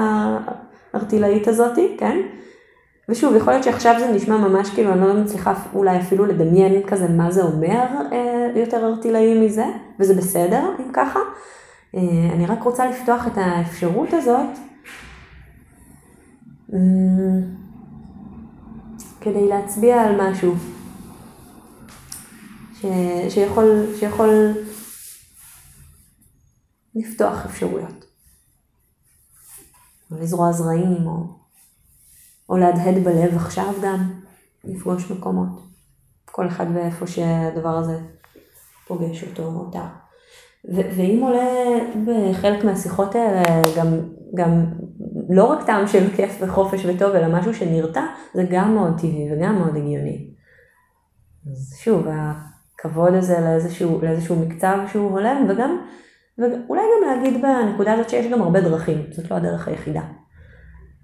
הארטילאית 0.93 1.47
הזאתי, 1.47 1.95
כן? 1.99 2.17
ושוב, 3.10 3.36
יכול 3.36 3.53
להיות 3.53 3.63
שעכשיו 3.63 3.95
זה 3.99 4.12
נשמע 4.12 4.38
ממש 4.38 4.69
כאילו 4.69 4.93
אני 4.93 5.01
לא 5.01 5.13
מצליחה 5.13 5.53
אולי 5.73 5.97
אפילו 5.97 6.25
לדמיין 6.25 6.83
כזה 6.88 7.07
מה 7.07 7.31
זה 7.31 7.43
אומר 7.43 7.86
אה, 8.12 8.51
יותר 8.55 8.86
ארטילאי 8.86 9.45
מזה, 9.45 9.65
וזה 9.99 10.13
בסדר 10.13 10.69
אם 10.79 10.91
ככה. 10.93 11.19
אה, 11.95 12.01
אני 12.33 12.45
רק 12.45 12.63
רוצה 12.63 12.89
לפתוח 12.89 13.27
את 13.27 13.33
האפשרות 13.36 14.10
הזאת. 14.13 14.57
כדי 19.21 19.47
להצביע 19.47 20.01
על 20.01 20.21
משהו 20.21 20.56
ש, 22.73 22.86
שיכול, 23.30 23.86
שיכול 23.99 24.53
לפתוח 26.95 27.45
אפשרויות. 27.45 28.06
או 30.12 30.17
לזרוע 30.17 30.51
זרעים, 30.51 31.08
או, 31.08 31.25
או 32.49 32.58
להדהד 32.58 33.03
בלב 33.03 33.36
עכשיו 33.36 33.73
גם, 33.84 34.21
לפגוש 34.63 35.12
מקומות. 35.12 35.67
כל 36.25 36.47
אחד 36.47 36.65
ואיפה 36.73 37.08
שהדבר 37.08 37.77
הזה 37.77 37.99
פוגש 38.88 39.23
אותו 39.23 39.43
או 39.43 39.60
אותה. 39.60 39.88
ואם 40.73 41.19
עולה 41.23 41.49
בחלק 42.06 42.63
מהשיחות 42.63 43.15
האלה 43.15 43.43
גם, 43.77 43.88
גם 44.36 44.65
לא 45.29 45.43
רק 45.43 45.65
טעם 45.65 45.87
של 45.87 46.15
כיף 46.15 46.37
וחופש 46.41 46.85
וטוב, 46.85 47.15
אלא 47.15 47.39
משהו 47.39 47.53
שנרתע, 47.53 48.05
זה 48.33 48.45
גם 48.51 48.75
מאוד 48.75 48.97
טבעי 48.97 49.33
וגם 49.33 49.55
מאוד 49.59 49.75
הגיוני. 49.75 50.33
אז 51.51 51.73
שוב, 51.79 52.07
הכבוד 52.09 53.13
הזה 53.13 53.39
לאיזשהו, 53.39 54.01
לאיזשהו 54.01 54.35
מקצב 54.35 54.77
שהוא 54.91 55.11
הולם, 55.11 55.45
וגם, 55.49 55.81
ואולי 56.37 56.81
גם 56.81 57.09
להגיד 57.09 57.41
בנקודה 57.41 57.93
הזאת 57.93 58.09
שיש 58.09 58.31
גם 58.31 58.41
הרבה 58.41 58.61
דרכים, 58.61 59.03
זאת 59.11 59.31
לא 59.31 59.35
הדרך 59.35 59.67
היחידה. 59.67 60.01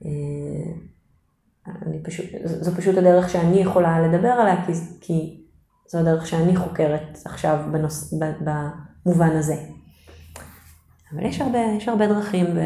אה, 0.06 0.74
אני 1.86 2.04
פשוט, 2.04 2.26
זו 2.46 2.72
פשוט 2.76 2.98
הדרך 2.98 3.30
שאני 3.30 3.60
יכולה 3.60 4.08
לדבר 4.08 4.28
עליה, 4.28 4.66
כי, 4.66 4.72
כי 5.02 5.44
זו 5.88 6.00
הדרך 6.00 6.28
שאני 6.28 6.56
חוקרת 6.56 7.18
עכשיו 7.26 7.60
בנוס, 7.72 8.14
במובן 9.06 9.30
הזה. 9.30 9.56
אבל 11.14 11.26
יש 11.26 11.42
הרבה, 11.42 11.60
יש 11.78 11.90
הרבה 11.90 12.08
דרכים, 12.08 12.46
ו... 12.46 12.60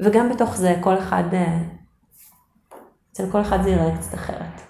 וגם 0.00 0.28
בתוך 0.30 0.56
זה 0.56 0.74
כל 0.80 0.98
אחד, 0.98 1.24
אה, 1.32 1.58
אצל 3.12 3.30
כל 3.32 3.40
אחד 3.40 3.62
זה 3.62 3.70
ייראה 3.70 3.96
קצת 3.96 4.14
אחרת. 4.14 4.60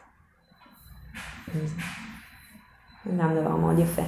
זה 3.05 3.13
גם 3.19 3.35
דבר 3.35 3.57
מאוד 3.57 3.79
יפה. 3.79 4.03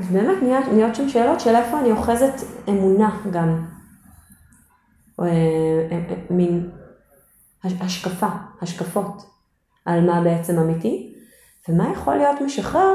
אז 0.00 0.08
באמת 0.08 0.42
נהיות 0.72 0.94
שם 0.94 1.08
שאלות 1.08 1.40
של 1.40 1.56
איפה 1.56 1.80
אני 1.80 1.90
אוחזת 1.90 2.34
אמונה 2.68 3.20
גם. 3.32 3.64
אה, 5.20 5.26
אה, 5.92 6.14
מין 6.30 6.70
השקפה, 7.64 8.28
השקפות 8.62 9.22
על 9.84 10.06
מה 10.06 10.20
בעצם 10.20 10.58
אמיתי, 10.58 11.14
ומה 11.68 11.92
יכול 11.92 12.16
להיות 12.16 12.40
משחרר 12.40 12.94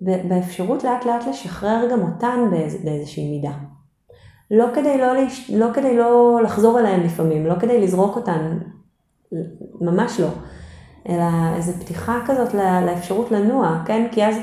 באפשרות 0.00 0.84
לאט 0.84 1.04
לאט 1.04 1.26
לשחרר 1.26 1.88
גם 1.92 2.02
אותן 2.02 2.38
באיז, 2.50 2.84
באיזושהי 2.84 3.30
מידה. 3.30 3.52
לא 4.50 4.66
כדי 4.74 4.98
לא, 4.98 5.14
להש... 5.14 5.50
לא 5.50 5.66
כדי 5.74 5.96
לא 5.96 6.40
לחזור 6.44 6.80
אליהן 6.80 7.00
לפעמים, 7.00 7.46
לא 7.46 7.54
כדי 7.60 7.80
לזרוק 7.80 8.16
אותן, 8.16 8.58
ממש 9.80 10.20
לא, 10.20 10.28
אלא 11.08 11.24
איזו 11.56 11.72
פתיחה 11.72 12.20
כזאת 12.26 12.54
לאפשרות 12.86 13.30
לנוע, 13.30 13.82
כן? 13.86 14.06
כי 14.12 14.24
אז 14.24 14.36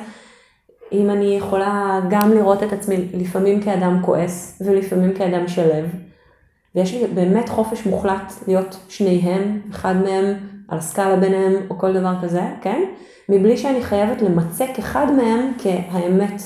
אם 0.92 1.10
אני 1.10 1.36
יכולה 1.38 2.00
גם 2.10 2.32
לראות 2.32 2.64
את 2.64 2.74
עצמי 2.74 2.98
לפעמים 3.14 3.62
כאדם 3.62 4.00
כועס 4.02 4.62
ולפעמים 4.66 5.14
כאדם 5.14 5.48
שלב, 5.48 5.86
ויש 6.76 6.94
לי 6.94 7.08
באמת 7.08 7.50
חופש 7.50 7.86
מוחלט 7.86 8.34
להיות 8.48 8.80
שניהם, 8.90 9.62
אחד 9.72 9.96
מהם 9.96 10.36
על 10.72 10.78
הסקאלה 10.78 11.16
ביניהם 11.16 11.54
או 11.70 11.80
כל 11.80 11.94
דבר 11.94 12.22
כזה, 12.22 12.44
כן? 12.62 12.84
מבלי 13.30 13.58
שאני 13.58 13.84
חייבת 13.84 14.22
למצק 14.22 14.70
אחד 14.80 15.08
מהם 15.12 15.52
כהאמת 15.58 16.42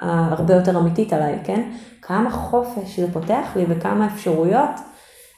הרבה 0.00 0.54
יותר 0.54 0.78
אמיתית 0.78 1.12
עליי, 1.12 1.38
כן? 1.44 1.70
כמה 2.02 2.30
חופש 2.30 3.00
זה 3.00 3.12
פותח 3.12 3.46
לי 3.56 3.64
וכמה 3.68 4.06
אפשרויות 4.06 4.70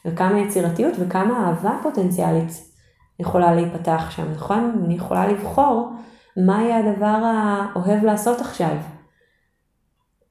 וכמה 0.06 0.38
יצירתיות 0.38 0.94
וכמה 0.98 1.46
אהבה 1.46 1.78
פוטנציאלית 1.82 2.50
יכולה 3.18 3.54
להיפתח 3.54 4.10
שם, 4.10 4.32
נכון? 4.32 4.82
אני 4.84 4.94
יכולה 4.94 5.26
לבחור 5.26 5.92
מה 6.36 6.62
יהיה 6.62 6.78
הדבר 6.78 7.20
האוהב 7.24 8.04
לעשות 8.04 8.40
עכשיו, 8.40 8.76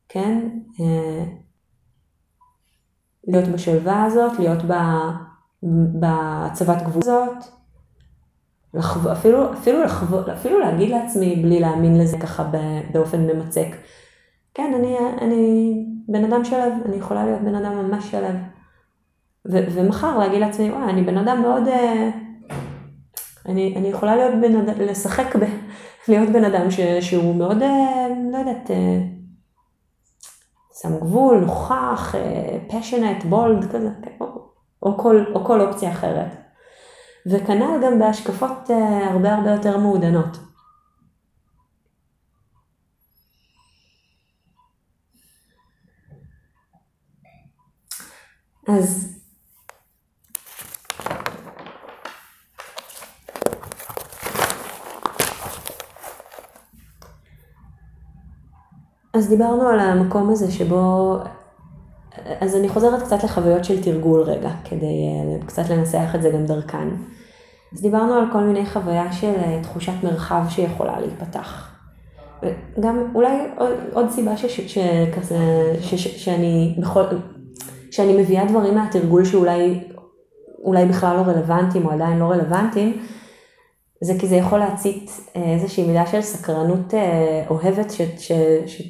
כן? 0.10 0.50
אה, 0.80 1.26
להיות 3.28 3.48
בשלווה 3.48 4.04
הזאת, 4.04 4.40
להיות 4.40 4.60
בהצבת 5.94 6.82
גבול 6.82 7.02
הזאת, 7.02 7.59
לחו... 8.74 9.12
אפילו, 9.12 9.54
אפילו, 9.54 9.84
לחו... 9.84 10.06
אפילו 10.34 10.60
להגיד 10.60 10.90
לעצמי 10.90 11.36
בלי 11.36 11.60
להאמין 11.60 11.98
לזה 11.98 12.18
ככה 12.18 12.52
באופן 12.94 13.28
ממצק. 13.28 13.68
כן, 14.54 14.74
אני, 14.76 14.98
אני 15.22 15.74
בן 16.08 16.26
אדם 16.26 16.46
שלב, 16.46 16.74
אני 16.86 16.96
יכולה 16.96 17.26
להיות 17.26 17.42
בן 17.42 17.56
אדם 17.56 17.74
ממש 17.74 18.12
שלב. 18.12 18.36
ו- 19.52 19.66
ומחר 19.72 20.18
להגיד 20.18 20.40
לעצמי, 20.40 20.72
וואי, 20.72 20.90
אני 20.90 21.02
בן 21.04 21.18
אדם 21.18 21.42
מאוד... 21.42 21.68
אה, 21.68 22.10
אני, 23.46 23.74
אני 23.78 23.88
יכולה 23.88 24.16
להיות 24.16 24.34
בן 24.42 24.56
אדם, 24.56 24.82
לשחק 24.82 25.36
ב... 25.36 25.40
להיות 26.10 26.30
בן 26.30 26.44
אדם 26.44 26.72
ש, 26.72 26.80
שהוא 26.80 27.36
מאוד, 27.36 27.62
אה, 27.62 28.08
לא 28.32 28.38
יודעת, 28.38 28.72
אה, 28.72 29.00
שם 30.82 31.00
גבול, 31.00 31.40
נוכח, 31.40 32.16
פשנט, 32.68 33.24
בולד, 33.24 33.72
כזה, 33.72 33.90
או, 34.22 34.26
או, 34.84 34.98
כל, 34.98 35.24
או 35.36 35.46
כל 35.46 35.62
אופציה 35.62 35.92
אחרת. 35.92 36.49
וכנ"ל 37.30 37.80
גם 37.84 38.00
בהשקפות 38.00 38.72
אה, 38.72 39.10
הרבה 39.10 39.34
הרבה 39.34 39.52
יותר 39.52 39.78
מעודנות. 39.78 40.38
אז 48.68 49.20
אז 59.14 59.30
דיברנו 59.30 59.68
על 59.68 59.80
המקום 59.80 60.30
הזה 60.30 60.52
שבו, 60.52 61.16
אז 62.42 62.56
אני 62.56 62.70
חוזרת 62.70 63.04
קצת 63.04 63.24
לחוויות 63.24 63.66
של 63.66 63.84
תרגול 63.84 64.22
רגע, 64.22 64.52
כדי 64.64 64.86
אה, 64.86 65.48
קצת 65.48 65.70
לנסח 65.70 66.16
את 66.16 66.22
זה 66.22 66.30
גם 66.30 66.46
דרכן. 66.46 66.88
אז 67.74 67.82
דיברנו 67.82 68.14
על 68.14 68.26
כל 68.32 68.44
מיני 68.44 68.66
חוויה 68.66 69.12
של 69.12 69.34
אה, 69.38 69.60
תחושת 69.64 69.94
מרחב 70.04 70.44
שיכולה 70.50 71.00
להיפתח. 71.00 71.76
גם 72.80 73.12
אולי 73.16 73.38
עוד, 73.58 73.74
עוד 73.94 74.10
סיבה 74.10 74.38
ש, 74.38 74.46
ש, 74.46 74.60
שכזה, 74.74 75.38
ש, 75.82 75.96
ש, 75.96 76.26
שאני, 76.26 76.76
בכל, 76.82 77.04
שאני 77.92 78.22
מביאה 78.22 78.46
דברים 78.46 78.76
מהתרגול 78.76 79.26
שאולי 79.26 79.84
אולי 80.64 80.86
בכלל 80.86 81.18
לא 81.18 81.22
רלוונטיים 81.22 81.86
או 81.86 81.92
עדיין 81.92 82.20
לא 82.20 82.26
רלוונטיים, 82.26 83.06
זה 84.02 84.14
כי 84.20 84.28
זה 84.28 84.36
יכול 84.36 84.60
להצית 84.60 85.12
אה, 85.36 85.54
איזושהי 85.54 85.88
מידה 85.88 86.06
של 86.06 86.22
סקרנות 86.22 86.94
אה, 86.94 87.46
אוהבת, 87.50 87.92
ש, 87.92 88.02
ש, 88.02 88.32
ש, 88.66 88.82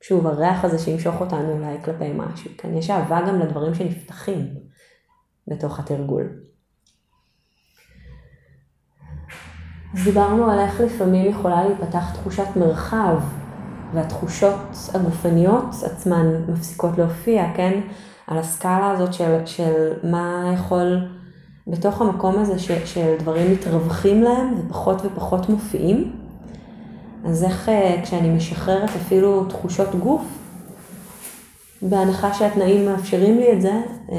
שוב, 0.00 0.26
הריח 0.26 0.64
הזה 0.64 0.78
שימשוך 0.78 1.20
אותנו 1.20 1.52
אולי 1.52 1.76
כלפי 1.84 2.12
משהו. 2.16 2.50
כאן 2.58 2.76
יש 2.76 2.90
אהבה 2.90 3.20
גם 3.28 3.40
לדברים 3.40 3.74
שנפתחים 3.74 4.48
בתוך 5.48 5.78
התרגול. 5.80 6.41
אז 9.94 10.04
דיברנו 10.04 10.50
על 10.50 10.58
איך 10.58 10.80
לפעמים 10.80 11.30
יכולה 11.30 11.64
להיפתח 11.64 12.10
תחושת 12.14 12.46
מרחב, 12.56 13.16
והתחושות 13.94 14.90
הגופניות 14.94 15.74
עצמן 15.84 16.26
מפסיקות 16.48 16.98
להופיע, 16.98 17.44
כן? 17.54 17.80
על 18.26 18.38
הסקאלה 18.38 18.90
הזאת 18.90 19.14
של, 19.14 19.46
של 19.46 19.92
מה 20.02 20.52
יכול 20.54 21.08
בתוך 21.66 22.00
המקום 22.00 22.38
הזה 22.38 22.58
ש, 22.58 22.70
של 22.84 23.14
דברים 23.18 23.52
מתרווחים 23.52 24.22
להם 24.22 24.54
ופחות 24.58 25.02
ופחות 25.04 25.48
מופיעים. 25.48 26.12
אז 27.24 27.44
איך 27.44 27.68
אה, 27.68 28.00
כשאני 28.02 28.30
משחררת 28.30 28.90
אפילו 28.96 29.44
תחושות 29.44 29.94
גוף, 29.94 30.22
בהנחה 31.82 32.34
שהתנאים 32.34 32.86
מאפשרים 32.86 33.36
לי 33.36 33.52
את 33.52 33.60
זה, 33.60 33.72
אה, 34.12 34.18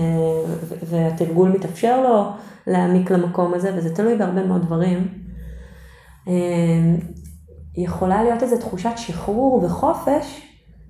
והתרגול 0.89 1.49
מתאפשר 1.49 2.01
לו 2.01 2.25
להעמיק 2.67 3.11
למקום 3.11 3.53
הזה, 3.53 3.71
וזה 3.75 3.95
תלוי 3.95 4.17
בהרבה 4.17 4.43
מאוד 4.43 4.61
דברים, 4.61 5.22
יכולה 7.77 8.23
להיות 8.23 8.43
איזו 8.43 8.57
תחושת 8.57 8.93
שחרור 8.97 9.63
וחופש 9.63 10.41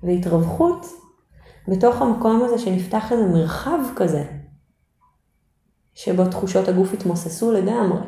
והתרווחות 0.02 0.86
בתוך 1.68 2.02
המקום 2.02 2.42
הזה 2.44 2.58
שנפתח 2.58 3.12
איזה 3.12 3.26
מרחב 3.26 3.78
כזה, 3.96 4.24
שבו 5.94 6.24
תחושות 6.24 6.68
הגוף 6.68 6.92
התמוססו 6.92 7.52
לגמרי. 7.52 8.00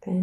כן? 0.00 0.22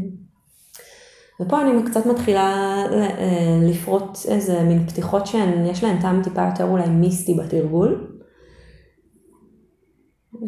ופה 1.41 1.61
אני 1.61 1.83
קצת 1.85 2.05
מתחילה 2.05 2.75
אה, 2.91 3.59
לפרוט 3.61 4.17
איזה 4.27 4.63
מין 4.63 4.87
פתיחות 4.87 5.27
שיש 5.27 5.83
להן 5.83 6.01
טעם 6.01 6.23
טיפה 6.23 6.45
יותר 6.45 6.63
אולי 6.63 6.89
מיסטי 6.89 7.33
בתרגול. 7.33 8.17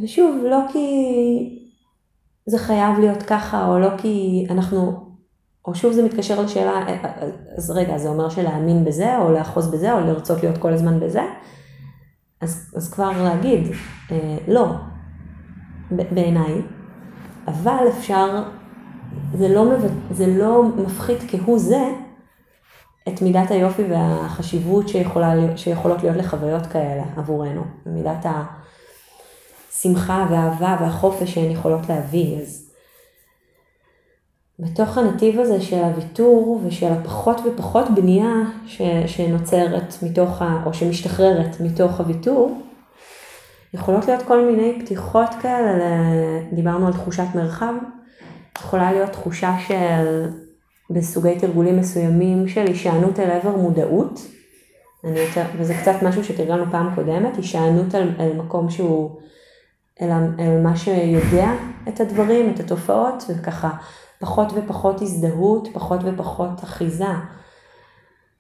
ושוב, 0.04 0.44
לא 0.44 0.60
כי 0.72 0.88
זה 2.46 2.58
חייב 2.58 3.00
להיות 3.00 3.24
ככה, 3.24 3.68
או 3.68 3.80
לא 3.80 3.98
כי 3.98 4.46
אנחנו, 4.50 5.07
או 5.68 5.76
שוב 5.76 5.94
זה 5.94 6.04
מתקשר 6.04 6.42
לשאלה, 6.42 6.72
אה, 6.72 6.88
אה, 6.88 7.28
אז 7.58 7.72
רגע, 7.72 7.98
זה 7.98 8.10
אומר 8.10 8.30
שלהאמין 8.30 8.86
בזה, 8.86 9.18
או 9.18 9.32
לאחוז 9.32 9.68
בזה, 9.72 9.94
או 9.94 10.00
לרצות 10.00 10.44
להיות 10.44 10.58
כל 10.58 10.74
הזמן 10.74 11.00
בזה? 11.00 11.22
אז, 12.42 12.72
אז 12.76 12.94
כבר 12.94 13.24
להגיד, 13.24 13.68
אה, 14.12 14.38
לא, 14.48 14.66
בעיניי, 15.92 16.62
אבל 17.48 17.86
אפשר, 17.98 18.44
זה 19.34 19.50
לא, 19.50 19.66
זה 20.12 20.28
לא 20.28 20.64
מפחית 20.64 21.20
כהוא 21.28 21.60
זה 21.60 21.84
את 23.08 23.22
מידת 23.22 23.52
היופי 23.52 23.84
והחשיבות 23.84 24.90
שיכולה, 24.90 25.58
שיכולות 25.58 26.04
להיות 26.04 26.18
לחוויות 26.18 26.66
כאלה 26.66 27.04
עבורנו, 27.18 27.64
מידת 27.86 28.26
השמחה 29.72 30.28
והאהבה 30.30 30.78
והחופש 30.82 31.34
שהן 31.34 31.52
יכולות 31.52 31.90
להביא. 31.90 32.38
אז 32.42 32.67
בתוך 34.60 34.98
הנתיב 34.98 35.40
הזה 35.40 35.62
של 35.62 35.84
הוויתור 35.84 36.62
ושל 36.66 36.92
הפחות 36.92 37.42
ופחות 37.46 37.88
בנייה 37.96 38.34
ש, 38.66 38.82
שנוצרת 39.08 39.96
מתוך, 40.04 40.42
ה, 40.42 40.64
או 40.66 40.74
שמשתחררת 40.74 41.60
מתוך 41.60 42.00
הוויתור, 42.00 42.62
יכולות 43.74 44.08
להיות 44.08 44.24
כל 44.24 44.46
מיני 44.46 44.82
פתיחות 44.82 45.30
כאלה, 45.42 45.80
דיברנו 46.54 46.88
על 46.88 46.94
תחושת 46.94 47.26
מרחב, 47.36 47.74
יכולה 48.58 48.92
להיות 48.92 49.10
תחושה 49.12 49.56
של, 49.68 50.28
בסוגי 50.90 51.40
תרגולים 51.40 51.80
מסוימים 51.80 52.48
של 52.48 52.68
הישענות 52.68 53.20
אל 53.20 53.32
עבר 53.32 53.56
מודעות, 53.56 54.22
יותר, 55.04 55.44
וזה 55.58 55.74
קצת 55.82 55.96
משהו 56.04 56.24
שתרגלנו 56.24 56.72
פעם 56.72 56.96
קודמת, 56.96 57.36
הישענות 57.36 57.96
על, 57.96 58.12
על 58.20 58.34
מקום 58.34 58.70
שהוא, 58.70 59.20
אל, 60.02 60.10
אל 60.40 60.62
מה 60.64 60.78
שיודע 60.78 61.52
את 61.88 62.00
הדברים, 62.00 62.54
את 62.54 62.60
התופעות, 62.60 63.24
וככה 63.30 63.70
פחות 64.20 64.48
ופחות 64.56 65.02
הזדהות, 65.02 65.68
פחות 65.74 66.00
ופחות 66.04 66.64
אחיזה 66.64 67.06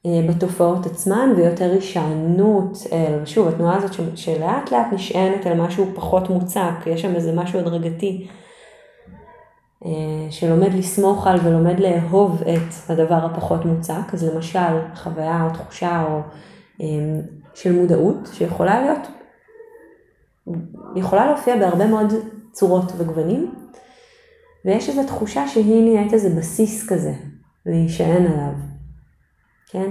אה, 0.05 0.21
בתופעות 0.29 0.85
עצמן 0.85 1.29
ויותר 1.37 1.71
הישענות 1.71 2.77
שוב, 3.25 3.47
התנועה 3.47 3.77
הזאת 3.77 3.91
שלאט 4.15 4.71
לאט 4.71 4.87
נשענת 4.91 5.45
על 5.45 5.61
משהו 5.61 5.85
פחות 5.95 6.29
מוצק, 6.29 6.73
יש 6.85 7.01
שם 7.01 7.15
איזה 7.15 7.33
משהו 7.35 7.59
הדרגתי, 7.59 8.27
אה, 9.85 10.31
שלומד 10.31 10.73
לסמוך 10.73 11.27
על 11.27 11.39
ולומד 11.43 11.79
לאהוב 11.79 12.41
את 12.41 12.89
הדבר 12.89 13.25
הפחות 13.25 13.65
מוצק, 13.65 14.13
אז 14.13 14.23
למשל 14.23 14.93
חוויה 14.95 15.43
או 15.43 15.53
תחושה 15.53 16.03
או 16.03 16.19
אה, 16.81 16.85
של 17.53 17.71
מודעות, 17.71 18.29
שיכולה 18.33 18.81
להיות, 18.81 19.07
יכולה 20.95 21.25
להופיע 21.25 21.55
בהרבה 21.55 21.87
מאוד 21.87 22.13
צורות 22.51 22.91
וגוונים, 22.97 23.55
ויש 24.67 24.89
איזו 24.89 25.03
תחושה 25.03 25.47
שהיא 25.47 25.83
נהיית 25.83 26.13
איזה 26.13 26.29
בסיס 26.29 26.89
כזה, 26.89 27.13
להישען 27.65 28.25
עליו, 28.25 28.53
כן? 29.67 29.89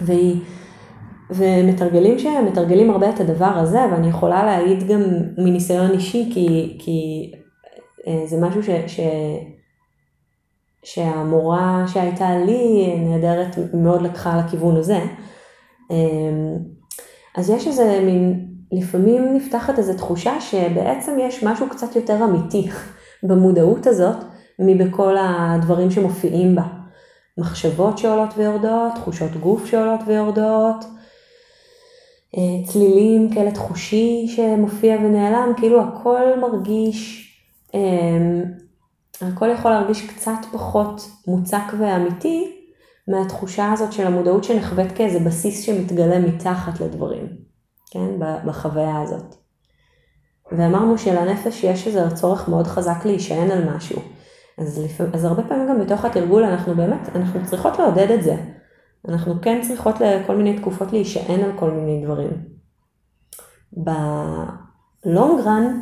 והיא, 0.00 0.40
ומתרגלים 1.30 2.18
שהם 2.18 2.46
מתרגלים 2.46 2.90
הרבה 2.90 3.10
את 3.10 3.20
הדבר 3.20 3.44
הזה, 3.44 3.78
ואני 3.92 4.08
יכולה 4.08 4.44
להעיד 4.44 4.88
גם 4.88 5.02
מניסיון 5.38 5.90
אישי, 5.90 6.30
כי, 6.34 6.76
כי 6.78 7.30
אה, 8.06 8.26
זה 8.26 8.36
משהו 8.40 8.62
ש, 8.62 8.70
ש, 8.86 9.00
שהמורה 10.84 11.84
שהייתה 11.86 12.38
לי 12.38 12.94
נהדרת 12.98 13.56
מאוד 13.74 14.02
לקחה 14.02 14.36
לכיוון 14.36 14.76
הזה. 14.76 15.00
אה, 15.90 16.56
אז 17.36 17.50
יש 17.50 17.66
איזה 17.66 18.00
מין, 18.04 18.48
לפעמים 18.72 19.34
נפתחת 19.34 19.78
איזו 19.78 19.94
תחושה 19.94 20.40
שבעצם 20.40 21.16
יש 21.20 21.44
משהו 21.44 21.68
קצת 21.68 21.96
יותר 21.96 22.24
אמיתי 22.24 22.68
במודעות 23.22 23.86
הזאת 23.86 24.16
מבכל 24.58 25.16
הדברים 25.18 25.90
שמופיעים 25.90 26.54
בה. 26.54 26.82
מחשבות 27.38 27.98
שעולות 27.98 28.30
ויורדות, 28.36 28.94
תחושות 28.94 29.30
גוף 29.36 29.66
שעולות 29.66 30.00
ויורדות, 30.06 30.84
אה, 32.36 32.66
צלילים, 32.66 33.34
כלא 33.34 33.50
תחושי 33.50 34.26
שמופיע 34.28 34.96
ונעלם, 34.96 35.52
כאילו 35.56 35.82
הכל 35.82 36.40
מרגיש, 36.40 37.28
אה, 37.74 38.42
הכל 39.20 39.50
יכול 39.50 39.70
להרגיש 39.70 40.10
קצת 40.10 40.38
פחות 40.52 41.10
מוצק 41.26 41.72
ואמיתי 41.78 42.58
מהתחושה 43.08 43.72
הזאת 43.72 43.92
של 43.92 44.06
המודעות 44.06 44.44
שנחווית 44.44 44.92
כאיזה 44.92 45.18
בסיס 45.18 45.62
שמתגלה 45.62 46.18
מתחת 46.18 46.80
לדברים, 46.80 47.26
כן, 47.90 48.08
בחוויה 48.46 49.02
הזאת. 49.02 49.41
ואמרנו 50.56 50.98
שלנפש 50.98 51.64
יש 51.64 51.86
איזה 51.86 52.10
צורך 52.14 52.48
מאוד 52.48 52.66
חזק 52.66 53.04
להישען 53.04 53.50
על 53.50 53.76
משהו. 53.76 54.02
אז, 54.58 54.84
לפעמים, 54.84 55.14
אז 55.14 55.24
הרבה 55.24 55.42
פעמים 55.42 55.68
גם 55.68 55.80
בתוך 55.80 56.04
התרגול 56.04 56.44
אנחנו 56.44 56.74
באמת, 56.74 57.16
אנחנו 57.16 57.40
צריכות 57.44 57.78
לעודד 57.78 58.10
את 58.10 58.22
זה. 58.22 58.36
אנחנו 59.08 59.34
כן 59.42 59.60
צריכות 59.62 60.00
לכל 60.00 60.36
מיני 60.36 60.60
תקופות 60.60 60.92
להישען 60.92 61.40
על 61.40 61.52
כל 61.58 61.70
מיני 61.70 62.04
דברים. 62.04 62.30
בלונג 63.72 65.40
רן, 65.44 65.80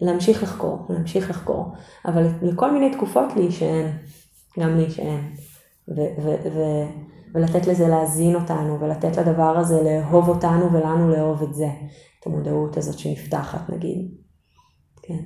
להמשיך 0.00 0.42
לחקור, 0.42 0.86
להמשיך 0.90 1.30
לחקור, 1.30 1.72
אבל 2.06 2.26
לכל 2.42 2.72
מיני 2.72 2.90
תקופות 2.90 3.36
להישען, 3.36 3.86
גם 4.60 4.76
להישען, 4.76 5.20
ו- 5.88 6.22
ו- 6.22 6.48
ו- 6.54 6.88
ולתת 7.34 7.66
לזה 7.66 7.88
להזין 7.88 8.34
אותנו, 8.34 8.80
ולתת 8.80 9.16
לדבר 9.16 9.58
הזה 9.58 9.82
לאהוב 9.82 10.28
אותנו 10.28 10.72
ולנו 10.72 11.10
לאהוב 11.10 11.42
את 11.42 11.54
זה, 11.54 11.68
המודעות 12.28 12.76
הזאת 12.76 12.98
שנפתחת 12.98 13.70
נגיד. 13.70 14.08
כן. 15.02 15.22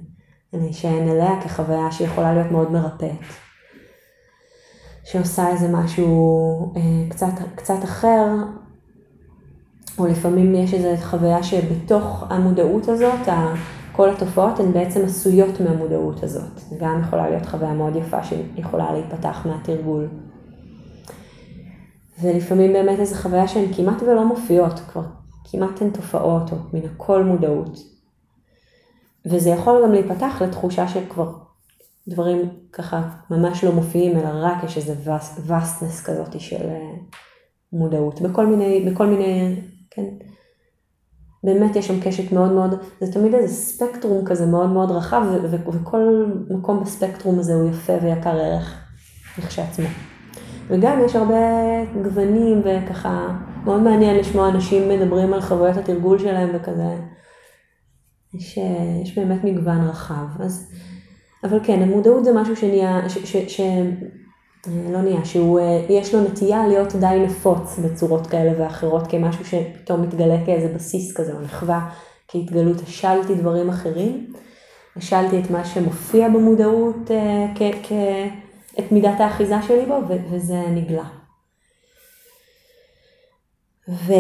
אני 0.55 0.71
אשען 0.71 1.09
אליה 1.09 1.41
כחוויה 1.43 1.93
שיכולה 1.93 2.35
להיות 2.35 2.51
מאוד 2.51 2.73
מרפאת. 2.73 3.11
שעושה 5.05 5.49
איזה 5.49 5.69
משהו 5.69 6.73
אה, 6.77 6.81
קצת, 7.09 7.33
קצת 7.55 7.85
אחר, 7.85 8.27
או 9.99 10.07
לפעמים 10.07 10.55
יש 10.55 10.75
איזו 10.75 11.03
חוויה 11.03 11.43
שבתוך 11.43 12.25
המודעות 12.31 12.88
הזאת, 12.88 13.29
כל 13.93 14.11
התופעות 14.11 14.61
הן 14.61 14.73
בעצם 14.73 15.05
עשויות 15.05 15.61
מהמודעות 15.61 16.23
הזאת. 16.23 16.61
גם 16.79 17.01
יכולה 17.01 17.31
להיות 17.31 17.47
חוויה 17.47 17.73
מאוד 17.73 17.97
יפה 17.97 18.25
שיכולה 18.25 18.93
להיפתח 18.93 19.47
מהתרגול. 19.47 20.09
ולפעמים 22.23 22.73
באמת 22.73 22.99
איזו 22.99 23.15
חוויה 23.15 23.49
שהן 23.49 23.73
כמעט 23.77 24.03
ולא 24.03 24.27
מופיעות, 24.27 24.81
כבר 24.93 25.03
כמעט 25.53 25.83
הן 25.83 25.91
תופעות, 25.91 26.53
או 26.53 26.57
מן 26.73 26.81
הכל 26.95 27.25
מודעות. 27.25 27.79
וזה 29.27 29.51
יכול 29.51 29.83
גם 29.85 29.93
להיפתח 29.93 30.43
לתחושה 30.43 30.88
שכבר 30.88 31.33
דברים 32.09 32.49
ככה 32.73 33.03
ממש 33.31 33.65
לא 33.65 33.73
מופיעים, 33.73 34.19
אלא 34.19 34.29
רק 34.35 34.65
יש 34.65 34.77
איזה 34.77 34.95
vastness 35.49 36.05
כזאת 36.05 36.41
של 36.41 36.69
אה, 36.69 36.93
מודעות. 37.73 38.21
בכל 38.21 38.47
מיני, 38.47 38.91
בכל 38.91 39.07
מיני, 39.07 39.61
כן, 39.91 40.05
באמת 41.45 41.77
יש 41.77 41.88
שם 41.88 42.01
קשת 42.01 42.33
מאוד 42.33 42.53
מאוד, 42.53 42.75
זה 43.01 43.13
תמיד 43.13 43.35
איזה 43.35 43.55
ספקטרום 43.55 44.25
כזה 44.25 44.46
מאוד 44.46 44.71
מאוד 44.71 44.90
רחב, 44.90 45.23
וכל 45.50 46.25
מקום 46.50 46.85
בספקטרום 46.85 47.38
הזה 47.38 47.55
הוא 47.55 47.71
יפה 47.71 47.92
ויקר 48.03 48.37
ערך 48.37 48.79
לכשעצמו. 49.38 49.87
וגם 50.69 51.00
יש 51.05 51.17
הרבה 51.17 51.37
גוונים 52.03 52.63
וככה, 52.65 53.29
מאוד 53.65 53.83
מעניין 53.83 54.17
לשמוע 54.17 54.48
אנשים 54.48 54.88
מדברים 54.88 55.33
על 55.33 55.40
חוויות 55.40 55.77
התרגול 55.77 56.19
שלהם 56.19 56.50
וכזה. 56.54 56.96
יש, 58.35 58.58
יש 59.02 59.19
באמת 59.19 59.44
מגוון 59.44 59.88
רחב. 59.88 60.27
אז, 60.40 60.73
אבל 61.44 61.58
כן, 61.65 61.83
המודעות 61.83 62.25
זה 62.25 62.33
משהו 62.35 62.56
שנהיה, 62.56 63.08
ש, 63.08 63.19
ש, 63.19 63.37
ש, 63.37 63.60
לא 64.67 65.02
נהיה, 65.02 65.25
שיש 65.25 66.15
לו 66.15 66.21
נטייה 66.21 66.67
להיות 66.67 66.94
די 66.94 67.23
נפוץ 67.27 67.79
בצורות 67.79 68.27
כאלה 68.27 68.52
ואחרות, 68.58 69.06
כמשהו 69.06 69.44
שפתאום 69.44 70.02
מתגלה 70.02 70.37
כאיזה 70.46 70.75
בסיס 70.75 71.17
כזה, 71.17 71.33
או 71.33 71.40
נחווה 71.40 71.88
כהתגלות, 72.29 72.81
השלתי 72.81 73.35
דברים 73.35 73.69
אחרים, 73.69 74.33
השלתי 74.96 75.40
את 75.40 75.50
מה 75.50 75.65
שמופיע 75.65 76.29
במודעות 76.29 77.10
אה, 77.10 77.46
כ, 77.54 77.63
כ, 77.83 77.92
את 78.79 78.92
מידת 78.92 79.21
האחיזה 79.21 79.63
שלי 79.63 79.87
בו, 79.87 79.98
וזה 80.31 80.63
נגלה. 80.71 81.21
ו... 83.88 84.12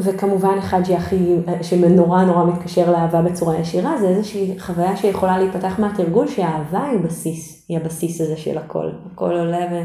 וכמובן 0.00 0.54
אחד 0.58 0.84
שהכי, 0.84 1.36
שנורא 1.62 2.22
נורא 2.22 2.44
מתקשר 2.44 2.90
לאהבה 2.90 3.22
בצורה 3.22 3.58
ישירה, 3.58 3.98
זה 4.00 4.08
איזושהי 4.08 4.54
חוויה 4.58 4.96
שיכולה 4.96 5.38
להיפתח 5.38 5.78
מהתרגול, 5.78 6.28
שהאהבה 6.28 6.84
היא 6.84 7.00
בסיס, 7.00 7.66
היא 7.68 7.78
הבסיס 7.78 8.20
הזה 8.20 8.36
של 8.36 8.58
הכל. 8.58 8.90
הכל 9.12 9.30
עולה 9.30 9.66
ו... 9.72 9.82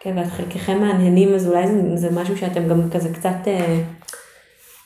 כן, 0.00 0.18
ואת 0.18 0.26
חלקכם 0.26 0.80
מהנהנים, 0.80 1.34
אז 1.34 1.48
אולי 1.48 1.68
זה, 1.68 1.96
זה 1.96 2.20
משהו 2.20 2.36
שאתם 2.36 2.68
גם 2.68 2.90
כזה 2.90 3.14
קצת, 3.14 3.36
אה, 3.46 3.82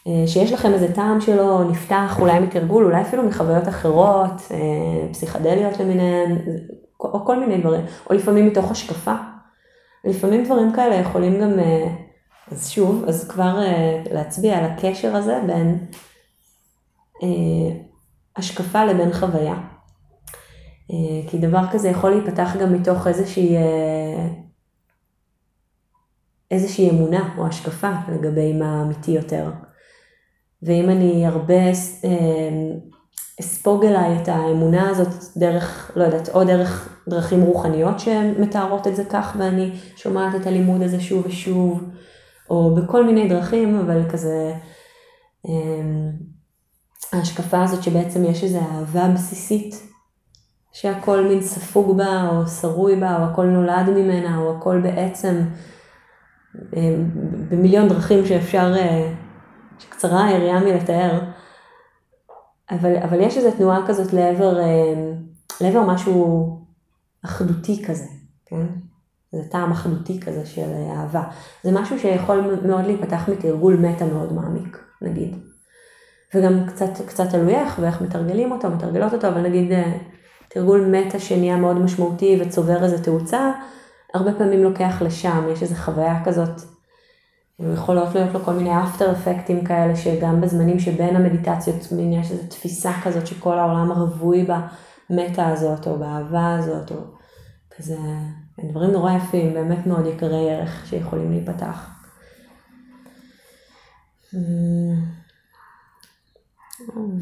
אה, 0.07 0.27
שיש 0.27 0.53
לכם 0.53 0.73
איזה 0.73 0.93
טעם 0.93 1.21
שלו 1.21 1.71
נפתח, 1.71 2.17
אולי 2.21 2.41
מתרגול, 2.41 2.85
אולי 2.85 3.01
אפילו 3.01 3.23
מחוויות 3.23 3.69
אחרות, 3.69 4.33
אה, 4.51 5.09
פסיכדליות 5.13 5.81
למיניהן, 5.81 6.39
או 7.01 7.25
כל 7.25 7.41
מיני 7.41 7.59
דברים, 7.59 7.81
או 8.11 8.15
לפעמים 8.15 8.47
מתוך 8.47 8.71
השקפה. 8.71 9.15
לפעמים 10.05 10.45
דברים 10.45 10.73
כאלה 10.73 10.95
יכולים 10.95 11.41
גם... 11.41 11.59
אה, 11.59 12.04
אז 12.51 12.71
שוב, 12.71 13.05
אז 13.09 13.29
כבר 13.29 13.59
uh, 13.59 14.13
להצביע 14.13 14.59
על 14.59 14.65
הקשר 14.65 15.17
הזה 15.17 15.41
בין 15.47 15.87
uh, 17.23 17.25
השקפה 18.37 18.85
לבין 18.85 19.13
חוויה. 19.13 19.55
Uh, 19.55 21.31
כי 21.31 21.39
דבר 21.39 21.65
כזה 21.73 21.89
יכול 21.89 22.11
להיפתח 22.11 22.57
גם 22.61 22.73
מתוך 22.73 23.07
איזושהי, 23.07 23.57
uh, 23.57 23.61
איזושהי 26.51 26.91
אמונה 26.91 27.35
או 27.39 27.47
השקפה 27.47 27.91
לגבי 28.09 28.53
מה 28.53 28.83
אמיתי 28.83 29.11
יותר. 29.11 29.51
ואם 30.63 30.91
אני 30.91 31.27
הרבה 31.27 31.73
uh, 31.73 32.07
אספוג 33.41 33.85
אליי 33.85 34.23
את 34.23 34.29
האמונה 34.29 34.91
הזאת 34.91 35.09
דרך, 35.37 35.91
לא 35.97 36.05
יודעת, 36.05 36.29
או 36.29 36.45
דרך 36.45 36.99
דרכים 37.09 37.43
רוחניות 37.43 38.01
שמתארות 38.01 38.87
את 38.87 38.97
זה 38.97 39.05
כך 39.05 39.37
ואני 39.39 39.71
שומעת 39.97 40.35
את 40.35 40.47
הלימוד 40.47 40.83
הזה 40.83 41.01
שוב 41.01 41.27
ושוב, 41.27 41.83
או 42.51 42.75
בכל 42.75 43.05
מיני 43.05 43.29
דרכים, 43.29 43.79
אבל 43.79 44.11
כזה, 44.11 44.55
אמ, 45.49 46.11
ההשקפה 47.13 47.63
הזאת 47.63 47.83
שבעצם 47.83 48.25
יש 48.25 48.45
איזו 48.45 48.59
אהבה 48.59 49.09
בסיסית, 49.09 49.75
שהכל 50.73 51.25
מין 51.25 51.41
ספוג 51.41 51.97
בה, 51.97 52.29
או 52.29 52.47
שרוי 52.47 53.01
בה, 53.01 53.17
או 53.17 53.25
הכל 53.25 53.47
נולד 53.47 53.91
ממנה, 53.91 54.39
או 54.39 54.57
הכל 54.57 54.81
בעצם 54.81 55.45
אמ, 56.77 57.11
במיליון 57.49 57.89
דרכים 57.89 58.27
שאפשר, 58.27 58.75
אה, 58.77 59.15
שקצרה 59.79 60.25
היריעה 60.25 60.61
מלתאר. 60.61 61.21
אבל, 62.71 62.97
אבל 62.97 63.21
יש 63.21 63.37
איזו 63.37 63.51
תנועה 63.51 63.87
כזאת 63.87 64.13
לעבר, 64.13 64.61
אמ, 64.61 65.15
לעבר 65.61 65.83
משהו 65.83 66.49
אחדותי 67.25 67.85
כזה, 67.85 68.07
כן? 68.47 68.67
זה 69.35 69.49
טעם 69.51 69.73
אחדותי 69.73 70.21
כזה 70.21 70.47
של 70.47 70.71
אהבה. 70.97 71.23
זה 71.63 71.73
משהו 71.73 71.99
שיכול 71.99 72.59
מאוד 72.67 72.85
להיפתח 72.85 73.29
מתרגול 73.29 73.77
מטה 73.77 74.05
מאוד 74.05 74.33
מעמיק, 74.33 74.79
נגיד. 75.03 75.37
וגם 76.35 76.67
קצת, 76.67 76.91
קצת 77.07 77.31
תלוי 77.31 77.55
איך 77.55 77.79
ואיך 77.81 78.01
מתרגלים 78.01 78.53
אותו, 78.53 78.71
מתרגלות 78.71 79.15
אותו, 79.15 79.29
אבל 79.29 79.41
נגיד 79.41 79.73
אה, 79.73 79.93
תרגול 80.49 80.87
מטה 80.87 81.19
שנהיה 81.19 81.57
מאוד 81.57 81.79
משמעותי 81.79 82.39
וצובר 82.41 82.85
איזה 82.85 83.05
תאוצה, 83.05 83.53
הרבה 84.15 84.33
פעמים 84.33 84.63
לוקח 84.63 85.03
לשם, 85.03 85.45
יש 85.53 85.63
איזו 85.63 85.75
חוויה 85.75 86.25
כזאת. 86.25 86.61
יכולות 87.59 88.15
להיות 88.15 88.35
לו 88.35 88.41
כל 88.41 88.53
מיני 88.53 88.83
אפטר 88.83 89.13
אפקטים 89.13 89.65
כאלה, 89.65 89.97
שגם 89.97 90.41
בזמנים 90.41 90.79
שבין 90.79 91.17
המדיטציות 91.17 91.77
יש 92.01 92.31
איזו 92.31 92.43
תפיסה 92.49 92.93
כזאת 93.03 93.27
שכל 93.27 93.59
העולם 93.59 93.93
רווי 93.93 94.47
במטה 95.11 95.49
הזאת, 95.49 95.87
או 95.87 95.99
באהבה 95.99 96.55
הזאת, 96.59 96.91
או 96.91 96.97
כזה 97.77 97.97
דברים 98.61 98.91
נורא 98.91 99.13
יפים, 99.13 99.55
באמת 99.55 99.87
מאוד 99.87 100.07
יקרי 100.07 100.51
ערך 100.51 100.87
שיכולים 100.87 101.31
להיפתח. 101.31 101.91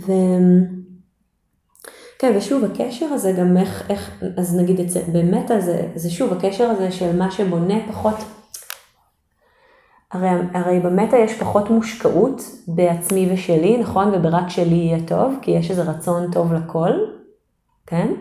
ו... 0.07 0.13
כן, 2.19 2.33
ושוב, 2.37 2.65
הקשר 2.65 3.07
הזה 3.07 3.33
גם 3.33 3.57
איך, 3.57 3.91
איך 3.91 4.23
אז 4.37 4.57
נגיד, 4.57 4.81
את 4.81 4.91
זה, 4.91 5.03
באמת 5.13 5.49
זה, 5.61 5.89
זה 5.95 6.11
שוב, 6.11 6.33
הקשר 6.33 6.65
הזה 6.71 6.93
של 6.93 7.17
מה 7.17 7.31
שבונה 7.31 7.75
פחות, 7.89 8.15
הרי, 10.13 10.29
הרי 10.55 10.81
במטה 10.81 11.17
יש 11.17 11.39
פחות 11.39 11.71
מושקעות 11.71 12.43
בעצמי 12.69 13.33
ושלי, 13.33 13.79
נכון? 13.79 14.15
וברק 14.15 14.49
שלי 14.49 14.75
יהיה 14.75 14.99
טוב, 15.07 15.35
כי 15.43 15.51
יש 15.51 15.71
איזה 15.71 15.83
רצון 15.83 16.33
טוב 16.33 16.53
לכל, 16.53 16.91
כן? 17.87 18.13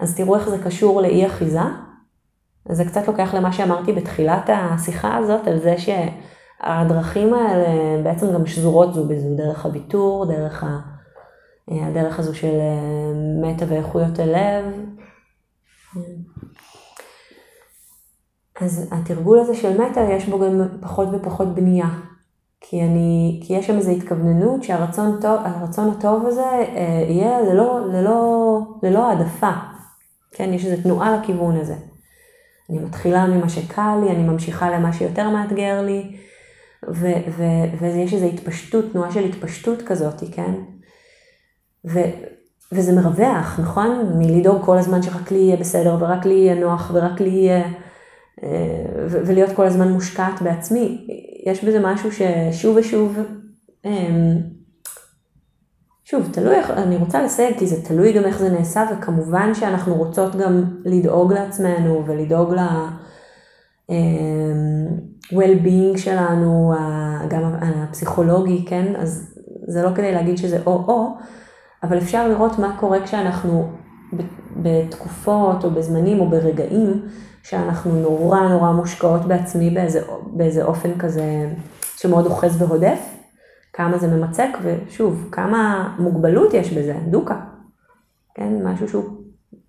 אז 0.00 0.16
תראו 0.16 0.36
איך 0.36 0.48
זה 0.48 0.58
קשור 0.64 1.02
לאי 1.02 1.26
אחיזה. 1.26 1.60
זה 2.68 2.84
קצת 2.84 3.08
לוקח 3.08 3.34
למה 3.34 3.52
שאמרתי 3.52 3.92
בתחילת 3.92 4.50
השיחה 4.52 5.16
הזאת, 5.16 5.46
על 5.46 5.58
זה 5.58 5.74
שהדרכים 5.78 7.34
האלה 7.34 8.02
בעצם 8.02 8.32
גם 8.32 8.46
שזורות 8.46 8.94
זו 8.94 9.08
בזו, 9.08 9.36
דרך 9.36 9.66
הוויתור, 9.66 10.26
דרך 10.26 10.64
הדרך 11.70 12.18
הזו 12.18 12.34
של 12.34 12.58
אה, 12.60 13.12
מטה 13.42 13.64
ואיכויות 13.68 14.18
הלב. 14.18 14.64
אז 18.60 18.88
התרגול 18.92 19.38
הזה 19.38 19.54
של 19.54 19.80
מטה, 19.80 20.00
יש 20.00 20.28
בו 20.28 20.38
גם 20.38 20.62
פחות 20.80 21.08
ופחות 21.12 21.54
בנייה. 21.54 21.88
כי, 22.60 22.82
אני, 22.82 23.40
כי 23.44 23.52
יש 23.52 23.66
שם 23.66 23.76
איזו 23.76 23.90
התכווננות 23.90 24.62
שהרצון 24.62 25.18
טוב, 25.20 25.40
הטוב 25.98 26.26
הזה 26.26 26.42
אה, 26.42 27.04
יהיה 27.08 27.40
ללא, 27.40 27.80
ללא, 27.92 28.60
ללא 28.82 29.10
העדפה. 29.10 29.50
כן, 30.30 30.52
יש 30.52 30.66
איזו 30.66 30.82
תנועה 30.82 31.16
לכיוון 31.16 31.56
הזה. 31.56 31.89
אני 32.70 32.78
מתחילה 32.78 33.26
ממה 33.26 33.48
שקל 33.48 33.96
לי, 34.04 34.10
אני 34.10 34.22
ממשיכה 34.22 34.70
למה 34.70 34.92
שיותר 34.92 35.30
מאתגר 35.30 35.82
לי, 35.82 36.16
ו- 36.88 37.22
ו- 37.36 37.78
ויש 37.80 38.14
איזו 38.14 38.26
התפשטות, 38.26 38.84
תנועה 38.92 39.12
של 39.12 39.24
התפשטות 39.24 39.82
כזאת, 39.82 40.22
כן? 40.32 40.54
ו- 41.84 42.10
וזה 42.72 42.92
מרווח, 42.92 43.60
נכון? 43.62 44.12
מלדאוג 44.18 44.64
כל 44.64 44.78
הזמן 44.78 45.02
שרק 45.02 45.30
לי 45.30 45.38
יהיה 45.38 45.56
בסדר, 45.56 45.96
ורק 46.00 46.26
לי 46.26 46.34
יהיה 46.34 46.54
נוח, 46.54 46.90
ורק 46.94 47.20
לי 47.20 47.28
יהיה... 47.28 47.62
אה, 48.42 48.84
ולהיות 49.10 49.50
כל 49.56 49.66
הזמן 49.66 49.92
מושקעת 49.92 50.42
בעצמי. 50.42 51.06
יש 51.46 51.64
בזה 51.64 51.80
משהו 51.82 52.10
ששוב 52.12 52.76
ושוב 52.76 53.18
אמ, 53.84 54.36
שוב, 56.10 56.28
תלוי 56.32 56.54
איך, 56.54 56.70
אני 56.70 56.96
רוצה 56.96 57.22
לסייג 57.22 57.58
כי 57.58 57.66
זה 57.66 57.82
תלוי 57.84 58.12
גם 58.12 58.24
איך 58.24 58.38
זה 58.38 58.48
נעשה, 58.48 58.84
וכמובן 58.92 59.54
שאנחנו 59.54 59.94
רוצות 59.94 60.36
גם 60.36 60.64
לדאוג 60.84 61.32
לעצמנו 61.32 62.02
ולדאוג 62.06 62.54
ל-well-being 62.54 63.90
אמ, 65.92 65.96
שלנו, 65.96 66.74
גם 67.28 67.52
הפסיכולוגי, 67.62 68.64
כן? 68.66 68.92
אז 68.96 69.34
זה 69.66 69.82
לא 69.82 69.90
כדי 69.94 70.12
להגיד 70.12 70.38
שזה 70.38 70.58
או-או, 70.66 71.16
אבל 71.82 71.98
אפשר 71.98 72.28
לראות 72.28 72.58
מה 72.58 72.76
קורה 72.80 73.04
כשאנחנו 73.04 73.70
בתקופות 74.56 75.64
או 75.64 75.70
בזמנים 75.70 76.20
או 76.20 76.30
ברגעים 76.30 77.02
שאנחנו 77.42 77.92
נורא 77.92 78.40
נורא 78.40 78.72
מושקעות 78.72 79.24
בעצמי 79.24 79.70
באיזה, 79.70 80.00
באיזה 80.26 80.64
אופן 80.64 80.98
כזה 80.98 81.50
שמאוד 81.96 82.26
אוחז 82.26 82.62
והודף. 82.62 83.19
כמה 83.80 83.98
זה 83.98 84.16
ממצק, 84.16 84.58
ושוב, 84.62 85.28
כמה 85.32 85.94
מוגבלות 85.98 86.54
יש 86.54 86.72
בזה, 86.72 86.98
דוקה. 87.10 87.40
כן, 88.34 88.66
משהו 88.66 88.88
שהוא 88.88 89.04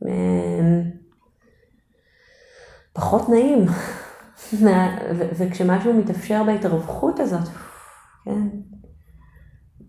אה, 0.07 0.81
פחות 2.93 3.29
נעים. 3.29 3.65
וכשמשהו 5.37 5.93
מתאפשר 5.93 6.43
בהתרווחות 6.43 7.19
הזאת, 7.19 7.47
כן, 8.25 8.47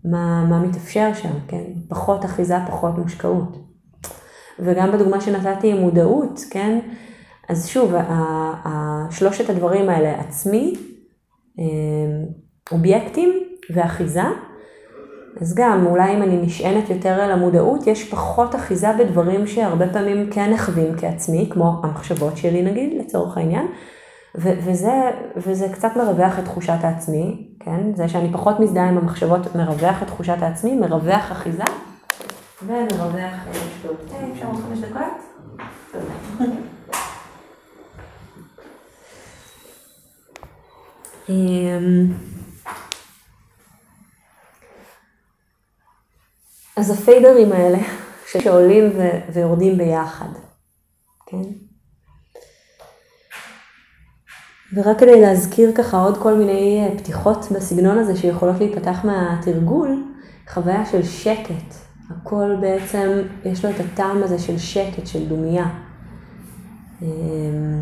מה, 0.05 0.45
מה 0.49 0.59
מתאפשר 0.59 1.13
שם, 1.13 1.33
כן, 1.47 1.63
פחות 1.89 2.25
אחיזה, 2.25 2.55
פחות 2.67 2.97
מושקעות. 2.97 3.57
וגם 4.59 4.91
בדוגמה 4.91 5.21
שנתתי 5.21 5.71
עם 5.71 5.77
מודעות, 5.77 6.39
כן, 6.49 6.79
אז 7.49 7.67
שוב, 7.67 7.93
שלושת 9.09 9.49
הדברים 9.49 9.89
האלה, 9.89 10.19
עצמי, 10.19 10.75
אה, 11.59 11.63
אובייקטים 12.71 13.52
ואחיזה. 13.69 14.23
אז 15.41 15.55
גם, 15.55 15.85
אולי 15.85 16.17
אם 16.17 16.23
אני 16.23 16.37
נשענת 16.37 16.89
יותר 16.89 17.09
על 17.09 17.31
המודעות, 17.31 17.87
יש 17.87 18.09
פחות 18.09 18.55
אחיזה 18.55 18.87
בדברים 18.99 19.47
שהרבה 19.47 19.93
פעמים 19.93 20.29
כן 20.31 20.53
נחווים 20.53 20.97
כעצמי, 20.97 21.49
כמו 21.51 21.81
המחשבות 21.83 22.37
שלי 22.37 22.61
נגיד, 22.61 22.93
לצורך 22.99 23.37
העניין. 23.37 23.67
ו- 24.37 24.53
וזה, 24.65 25.11
וזה 25.37 25.67
קצת 25.73 25.89
מרווח 25.95 26.39
את 26.39 26.45
תחושת 26.45 26.77
העצמי, 26.81 27.47
כן? 27.59 27.95
זה 27.95 28.07
שאני 28.07 28.33
פחות 28.33 28.59
מזדהה 28.59 28.89
עם 28.89 28.97
המחשבות 28.97 29.55
מרווח 29.55 30.01
את 30.03 30.07
תחושת 30.07 30.37
העצמי, 30.41 30.75
מרווח 30.75 31.31
אחיזה 31.31 31.63
ומרווח 32.65 33.33
השפעות. 33.49 34.11
אה, 34.13 34.27
אפשר 34.33 34.45
עוד 34.45 34.55
חמש 34.55 34.79
דקות? 34.79 35.03
אמ, 41.29 42.07
אז 46.77 46.89
הפיידרים 46.89 47.51
האלה 47.51 47.79
שעולים 48.27 48.91
ו- 48.97 49.33
ויורדים 49.33 49.77
ביחד, 49.77 50.29
כן? 51.25 51.43
ורק 54.75 54.99
כדי 54.99 55.21
להזכיר 55.21 55.71
ככה 55.75 55.97
עוד 55.97 56.17
כל 56.17 56.33
מיני 56.33 56.85
אה, 56.85 56.97
פתיחות 56.97 57.45
בסגנון 57.51 57.97
הזה 57.97 58.15
שיכולות 58.15 58.59
להיפתח 58.59 58.99
מהתרגול, 59.03 60.03
חוויה 60.49 60.85
של 60.85 61.03
שקט. 61.03 61.75
הכל 62.09 62.55
בעצם, 62.61 63.21
יש 63.45 63.65
לו 63.65 63.71
את 63.71 63.75
הטעם 63.79 64.23
הזה 64.23 64.39
של 64.39 64.57
שקט, 64.57 65.07
של 65.07 65.27
דומייה. 65.27 65.69
אמ, 67.01 67.81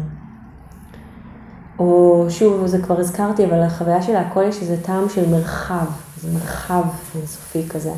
או 1.80 2.26
שוב, 2.30 2.68
זה 2.68 2.82
כבר 2.82 3.00
הזכרתי, 3.00 3.46
אבל 3.46 3.62
החוויה 3.62 4.02
של 4.02 4.16
הכל 4.16 4.44
יש 4.44 4.62
איזה 4.62 4.84
טעם 4.84 5.10
של 5.10 5.30
מרחב, 5.30 5.86
זה 6.18 6.34
מרחב 6.34 6.84
אינסופי 7.16 7.70
כזה. 7.70 7.92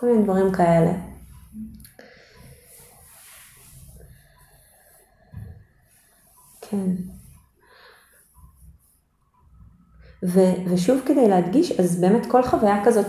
כל 0.00 0.06
מיני 0.06 0.22
דברים 0.22 0.52
כאלה. 0.52 0.92
כן. 6.60 6.90
ו, 10.24 10.40
ושוב 10.66 11.00
כדי 11.06 11.28
להדגיש, 11.28 11.80
אז 11.80 12.00
באמת 12.00 12.26
כל 12.26 12.42
חוויה 12.42 12.84
כזאת, 12.84 13.06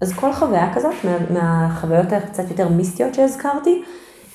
אז 0.00 0.12
כל 0.12 0.32
חוויה 0.32 0.74
כזאת 0.74 0.92
מה, 1.04 1.18
מהחוויות 1.30 2.12
הקצת 2.12 2.50
יותר 2.50 2.68
מיסטיות 2.68 3.14
שהזכרתי, 3.14 3.84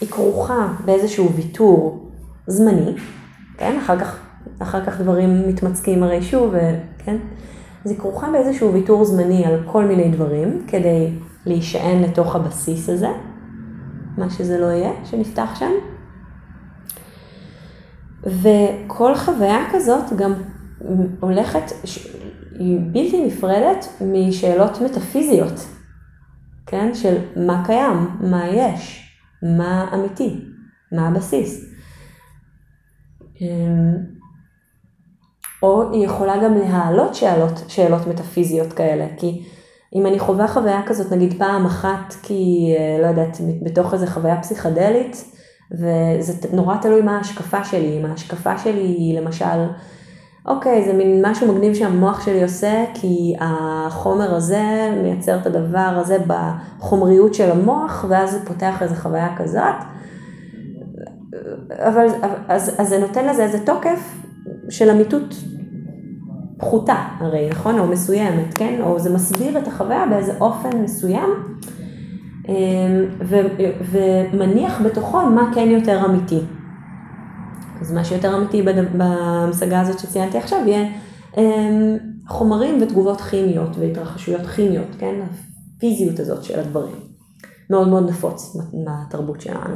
היא 0.01 0.09
כרוכה 0.09 0.73
באיזשהו 0.85 1.33
ויתור 1.33 2.09
זמני, 2.47 2.95
כן? 3.57 3.77
אחר 3.77 3.99
כך, 3.99 4.19
אחר 4.59 4.85
כך 4.85 5.01
דברים 5.01 5.49
מתמצקים 5.49 6.03
הרי 6.03 6.21
שוב, 6.21 6.53
כן? 7.05 7.17
אז 7.85 7.91
היא 7.91 7.99
כרוכה 7.99 8.31
באיזשהו 8.31 8.73
ויתור 8.73 9.05
זמני 9.05 9.45
על 9.45 9.63
כל 9.65 9.85
מיני 9.85 10.09
דברים, 10.09 10.65
כדי 10.67 11.11
להישען 11.47 12.01
לתוך 12.03 12.35
הבסיס 12.35 12.89
הזה, 12.89 13.09
מה 14.17 14.29
שזה 14.29 14.59
לא 14.59 14.65
יהיה, 14.65 14.91
שנפתח 15.05 15.59
שם. 15.59 15.71
וכל 18.23 19.15
חוויה 19.15 19.65
כזאת 19.71 20.03
גם 20.17 20.33
הולכת, 21.19 21.71
היא 22.59 22.79
בלתי 22.91 23.25
נפרדת 23.25 23.85
משאלות 24.01 24.81
מטאפיזיות, 24.81 25.67
כן? 26.65 26.93
של 26.93 27.17
מה 27.35 27.63
קיים, 27.65 28.09
מה 28.19 28.47
יש, 28.47 29.11
מה 29.43 29.89
אמיתי, 29.93 30.45
מה 30.91 31.07
הבסיס. 31.07 31.73
אמ, 33.41 33.95
או 35.61 35.91
היא 35.91 36.05
יכולה 36.05 36.43
גם 36.43 36.53
להעלות 36.53 37.15
שאלות, 37.15 37.63
שאלות 37.67 38.07
מטאפיזיות 38.07 38.73
כאלה, 38.73 39.07
כי 39.17 39.47
אם 39.95 40.05
אני 40.05 40.19
חווה 40.19 40.47
חוויה 40.47 40.81
כזאת 40.85 41.11
נגיד 41.11 41.33
פעם 41.37 41.65
אחת 41.65 42.15
כי, 42.23 42.73
אה, 42.77 43.01
לא 43.01 43.07
יודעת, 43.07 43.37
בתוך 43.61 43.93
איזה 43.93 44.07
חוויה 44.07 44.41
פסיכדלית, 44.41 45.31
וזה 45.71 46.33
נורא 46.53 46.77
תלוי 46.81 47.01
מה 47.01 47.17
ההשקפה 47.17 47.63
שלי, 47.63 47.99
אם 47.99 48.05
ההשקפה 48.05 48.57
שלי 48.57 48.81
היא 48.81 49.19
למשל, 49.19 49.67
אוקיי, 50.45 50.85
זה 50.85 50.93
מין 50.93 51.25
משהו 51.25 51.53
מגניב 51.53 51.73
שהמוח 51.73 52.25
שלי 52.25 52.43
עושה, 52.43 52.85
כי 52.93 53.35
החומר 53.39 54.35
הזה 54.35 54.93
מייצר 55.03 55.37
את 55.39 55.45
הדבר 55.45 55.93
הזה 55.95 56.17
בחומריות 56.27 57.33
של 57.33 57.51
המוח, 57.51 58.05
ואז 58.09 58.31
זה 58.31 58.45
פותח 58.45 58.81
איזה 58.81 58.95
חוויה 58.95 59.35
כזאת. 59.37 59.75
אבל 61.71 62.07
אז, 62.47 62.75
אז 62.77 62.89
זה 62.89 62.99
נותן 62.99 63.25
לזה 63.25 63.43
איזה 63.43 63.65
תוקף 63.65 64.15
של 64.69 64.89
אמיתות 64.89 65.35
פחותה 66.57 67.05
הרי, 67.19 67.49
נכון? 67.49 67.79
או 67.79 67.87
מסוימת, 67.87 68.53
כן? 68.53 68.79
או 68.81 68.99
זה 68.99 69.13
מסביר 69.13 69.57
את 69.57 69.67
החוויה 69.67 70.05
באיזה 70.09 70.33
אופן 70.41 70.81
מסוים, 70.83 71.29
אמ, 72.47 72.53
ו- 73.25 73.47
ומניח 73.91 74.81
בתוכו 74.81 75.25
מה 75.25 75.51
כן 75.55 75.69
יותר 75.69 76.05
אמיתי. 76.05 76.39
אז 77.81 77.93
מה 77.93 78.03
שיותר 78.03 78.37
אמיתי 78.37 78.61
בהמשגה 78.97 79.81
הזאת 79.81 79.99
שציינתי 79.99 80.37
עכשיו 80.37 80.59
יהיה 80.67 80.89
אמ, 81.37 81.97
חומרים 82.27 82.81
ותגובות 82.81 83.21
כימיות 83.21 83.77
והתרחשויות 83.77 84.45
כימיות, 84.45 84.95
כן? 84.99 85.15
הפיזיות 85.77 86.19
הזאת 86.19 86.43
של 86.43 86.59
הדברים. 86.59 86.95
מאוד 87.69 87.87
מאוד 87.87 88.09
נפוץ 88.09 88.57
מהתרבות 88.85 89.41
שלנו, 89.41 89.75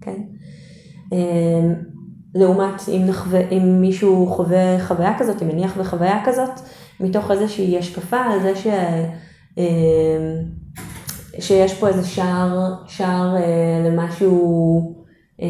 כן? 0.00 0.22
לעומת 2.34 2.88
אם, 2.88 3.02
נחווה, 3.06 3.40
אם 3.50 3.80
מישהו 3.80 4.26
חווה 4.26 4.86
חוויה 4.86 5.18
כזאת, 5.18 5.42
אם 5.42 5.48
מניח 5.48 5.76
בחוויה 5.76 6.22
כזאת, 6.24 6.60
מתוך 7.00 7.30
איזושהי 7.30 7.78
השקפה 7.78 8.16
על 8.16 8.40
זה 8.42 8.56
ש, 8.56 8.66
אמ, 9.58 9.64
שיש 11.40 11.74
פה 11.74 11.88
איזה 11.88 12.04
שער, 12.04 12.74
שער 12.86 13.36
אה, 13.36 13.90
למשהו, 13.90 15.04
אמ, 15.40 15.46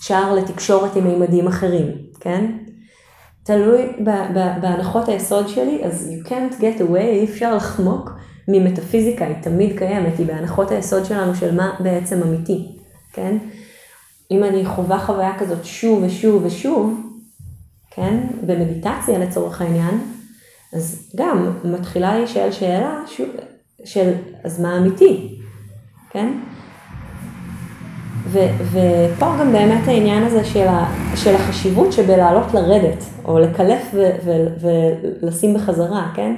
שער 0.00 0.34
לתקשורת 0.34 0.96
עם 0.96 1.04
מימדים 1.04 1.46
אחרים, 1.46 1.86
כן? 2.20 2.52
תלוי 3.42 3.92
בהנחות 4.62 5.08
היסוד 5.08 5.48
שלי, 5.48 5.84
אז 5.84 6.10
you 6.12 6.28
can't 6.28 6.60
get 6.60 6.80
away, 6.80 6.98
אי 6.98 7.24
אפשר 7.24 7.56
לחמוק 7.56 8.10
ממטאפיזיקה, 8.48 9.26
היא 9.26 9.42
תמיד 9.42 9.78
קיימת, 9.78 10.18
היא 10.18 10.26
בהנחות 10.26 10.70
היסוד 10.70 11.04
שלנו 11.04 11.34
של 11.34 11.54
מה 11.54 11.74
בעצם 11.80 12.22
אמיתי, 12.22 12.76
כן? 13.12 13.36
אם 14.30 14.44
אני 14.44 14.66
חווה 14.66 14.98
חוויה 14.98 15.38
כזאת 15.38 15.64
שוב 15.64 16.02
ושוב 16.02 16.44
ושוב, 16.44 17.00
כן, 17.90 18.20
במדיטציה 18.46 19.18
לצורך 19.18 19.60
העניין, 19.60 20.00
אז 20.72 21.12
גם 21.16 21.50
מתחילה 21.64 22.18
להישאל 22.18 22.52
שאלה 22.52 23.02
שוב, 23.06 23.28
של 23.84 24.12
אז 24.44 24.60
מה 24.60 24.78
אמיתי, 24.78 25.38
כן? 26.10 26.32
ו, 28.26 28.38
ופה 28.70 29.26
גם 29.40 29.52
באמת 29.52 29.88
העניין 29.88 30.22
הזה 30.22 30.44
של, 30.44 30.68
ה, 30.68 30.86
של 31.16 31.34
החשיבות 31.34 31.92
שבלעלות 31.92 32.54
לרדת, 32.54 33.04
או 33.24 33.38
לקלף 33.38 33.90
ו, 33.94 34.10
ו, 34.24 34.30
ולשים 35.22 35.54
בחזרה, 35.54 36.12
כן? 36.14 36.34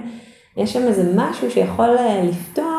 יש 0.57 0.73
שם 0.73 0.83
איזה 0.83 1.13
משהו 1.17 1.51
שיכול 1.51 1.99
אה, 1.99 2.23
לפתוח 2.25 2.72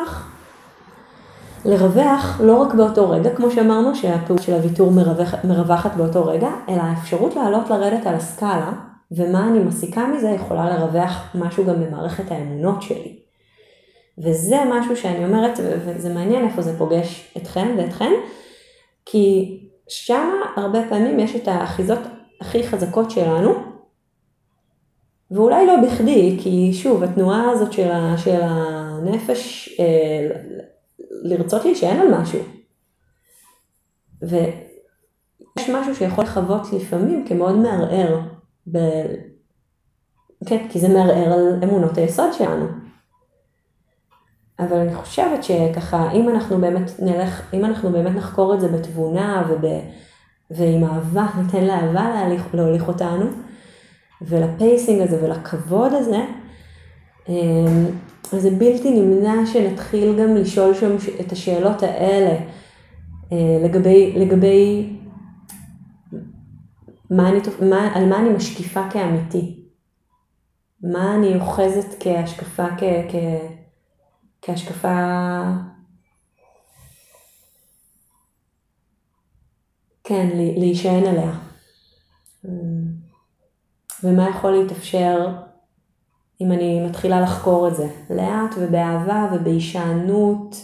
לרווח 1.66 2.42
לא 2.44 2.62
רק 2.62 2.74
באותו 2.74 3.10
רגע, 3.10 3.36
כמו 3.36 3.52
שאמרנו, 3.52 3.96
שהפעולה 3.96 4.42
של 4.42 4.54
הוויתור 4.54 4.92
מרווח, 4.92 5.34
מרווחת 5.44 5.96
באותו 5.96 6.26
רגע, 6.26 6.50
אלא 6.70 6.82
האפשרות 6.82 7.36
לעלות 7.36 7.70
לרדת 7.70 8.06
על 8.08 8.16
הסקאלה, 8.16 8.72
ומה 9.12 9.48
אני 9.48 9.60
מסיקה 9.60 10.08
מזה 10.08 10.30
יכולה 10.30 10.70
לרווח 10.70 11.36
משהו 11.36 11.66
גם 11.66 11.84
במערכת 11.84 12.32
האמונות 12.32 12.82
שלי. 12.82 13.20
וזה 14.18 14.58
משהו 14.72 14.98
שאני 14.98 15.26
אומרת, 15.26 15.60
וזה 15.60 16.14
מעניין 16.14 16.46
איפה 16.46 16.62
זה 16.62 16.78
פוגש 16.78 17.34
אתכם 17.38 17.76
ואתכן, 17.78 18.12
כי 19.06 19.60
שם 19.88 20.32
הרבה 20.56 20.80
פעמים 20.90 21.20
יש 21.20 21.36
את 21.36 21.48
האחיזות 21.48 22.00
הכי 22.42 22.68
חזקות 22.68 23.12
שלנו, 23.12 23.54
ואולי 25.32 25.68
לא 25.68 25.74
בכדי, 25.84 26.38
כי 26.44 26.74
שוב, 26.74 27.04
התנועה 27.04 27.52
הזאת 27.52 27.74
של, 27.74 27.92
ה, 27.92 28.18
של 28.18 28.40
הנפש 28.42 29.70
אה, 29.80 30.30
לרצות 31.22 31.66
להישען 31.66 32.00
על 32.00 32.22
משהו. 32.22 32.40
ויש 34.22 35.70
משהו 35.70 35.96
שיכול 35.96 36.24
לחוות 36.24 36.74
לפעמים 36.74 37.26
כמאוד 37.28 37.56
מערער, 37.56 38.20
ב... 38.72 38.78
כן, 40.46 40.68
כי 40.70 40.80
זה 40.80 40.88
מערער 40.90 41.34
על 41.34 41.60
אמונות 41.64 41.98
היסוד 41.98 42.34
שלנו. 42.34 42.66
אבל 44.60 44.78
אני 44.78 44.96
חושבת 44.96 45.44
שככה, 45.44 46.12
אם 46.12 46.30
אנחנו 46.30 46.58
באמת 46.58 46.92
נלך, 47.00 47.54
אם 47.54 47.66
אנחנו 47.66 47.92
באמת 47.92 48.16
נחקור 48.16 48.54
את 48.54 48.62
זה 48.62 48.68
בתבונה 48.68 49.44
וב, 49.50 49.66
ועם 50.52 50.84
אהבה, 50.84 51.28
ניתן 51.38 51.64
לאהבה 51.64 52.10
להוליך, 52.10 52.46
להוליך 52.54 52.88
אותנו, 52.88 53.26
ולפייסינג 54.22 55.02
הזה 55.02 55.24
ולכבוד 55.24 55.94
הזה, 55.94 56.26
אמ, 57.30 57.86
אז 58.34 58.42
זה 58.42 58.50
בלתי 58.50 58.92
נמנע 58.92 59.46
שנתחיל 59.46 60.20
גם 60.20 60.36
לשאול 60.36 60.74
שם 60.74 60.96
את 61.20 61.32
השאלות 61.32 61.84
האלה 61.84 62.40
אה, 63.32 63.60
לגבי, 63.64 64.14
לגבי 64.16 64.90
מה 67.10 67.30
אני, 67.30 67.40
מה, 67.70 67.96
על 67.96 68.10
מה 68.10 68.20
אני 68.20 68.30
משקיפה 68.30 68.90
כאמיתי, 68.90 69.66
מה 70.82 71.16
אני 71.16 71.36
אוחזת 71.36 72.04
כהשקפה, 72.04 72.68
כ, 72.78 72.84
כ, 73.10 73.16
כהשקפה 74.42 75.44
כן, 80.04 80.30
להישען 80.34 81.06
עליה. 81.06 81.40
ומה 84.04 84.30
יכול 84.30 84.52
להתאפשר 84.52 85.36
אם 86.44 86.52
אני 86.52 86.88
מתחילה 86.88 87.22
לחקור 87.22 87.68
את 87.68 87.76
זה, 87.76 87.88
לאט 88.10 88.56
ובאהבה 88.60 89.30
ובהישענות 89.34 90.56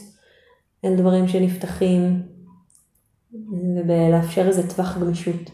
אל 0.86 0.96
דברים 0.96 1.28
שנפתחים 1.28 2.28
ובלאפשר 3.76 4.48
איזה 4.48 4.70
טווח 4.70 4.98
גמישות. 4.98 5.52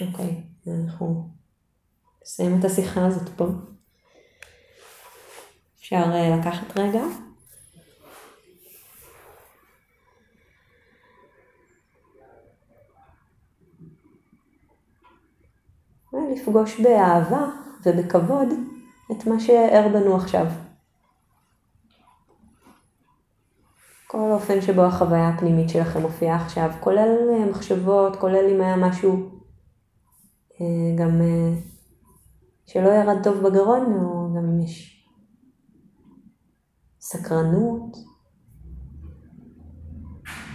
אוקיי, 0.00 0.42
אנחנו 0.66 1.28
נסיים 2.22 2.60
את 2.60 2.64
השיחה 2.64 3.06
הזאת 3.06 3.28
פה. 3.28 3.44
אפשר 5.78 5.96
אה, 5.96 6.36
לקחת 6.36 6.78
רגע. 6.78 7.02
ולפגוש 16.36 16.80
באהבה 16.80 17.46
ובכבוד 17.86 18.48
את 19.12 19.26
מה 19.26 19.40
שער 19.40 19.88
בנו 19.92 20.16
עכשיו. 20.16 20.46
כל 24.06 24.30
האופן 24.30 24.60
שבו 24.60 24.82
החוויה 24.82 25.28
הפנימית 25.28 25.68
שלכם 25.68 26.02
מופיעה 26.02 26.36
עכשיו, 26.36 26.70
כולל 26.80 27.16
אה, 27.32 27.50
מחשבות, 27.50 28.16
כולל 28.16 28.54
אם 28.54 28.60
היה 28.60 28.76
משהו 28.76 29.30
אה, 30.60 30.96
גם 30.98 31.20
אה, 31.20 31.52
שלא 32.66 32.88
ירד 32.88 33.22
טוב 33.22 33.48
בגרון, 33.48 33.92
או 33.92 34.34
גם 34.36 34.44
אם 34.44 34.60
יש 34.60 35.06
סקרנות, 37.00 37.96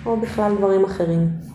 או 0.05 0.21
בכלל 0.21 0.57
דברים 0.57 0.85
אחרים. 0.85 1.50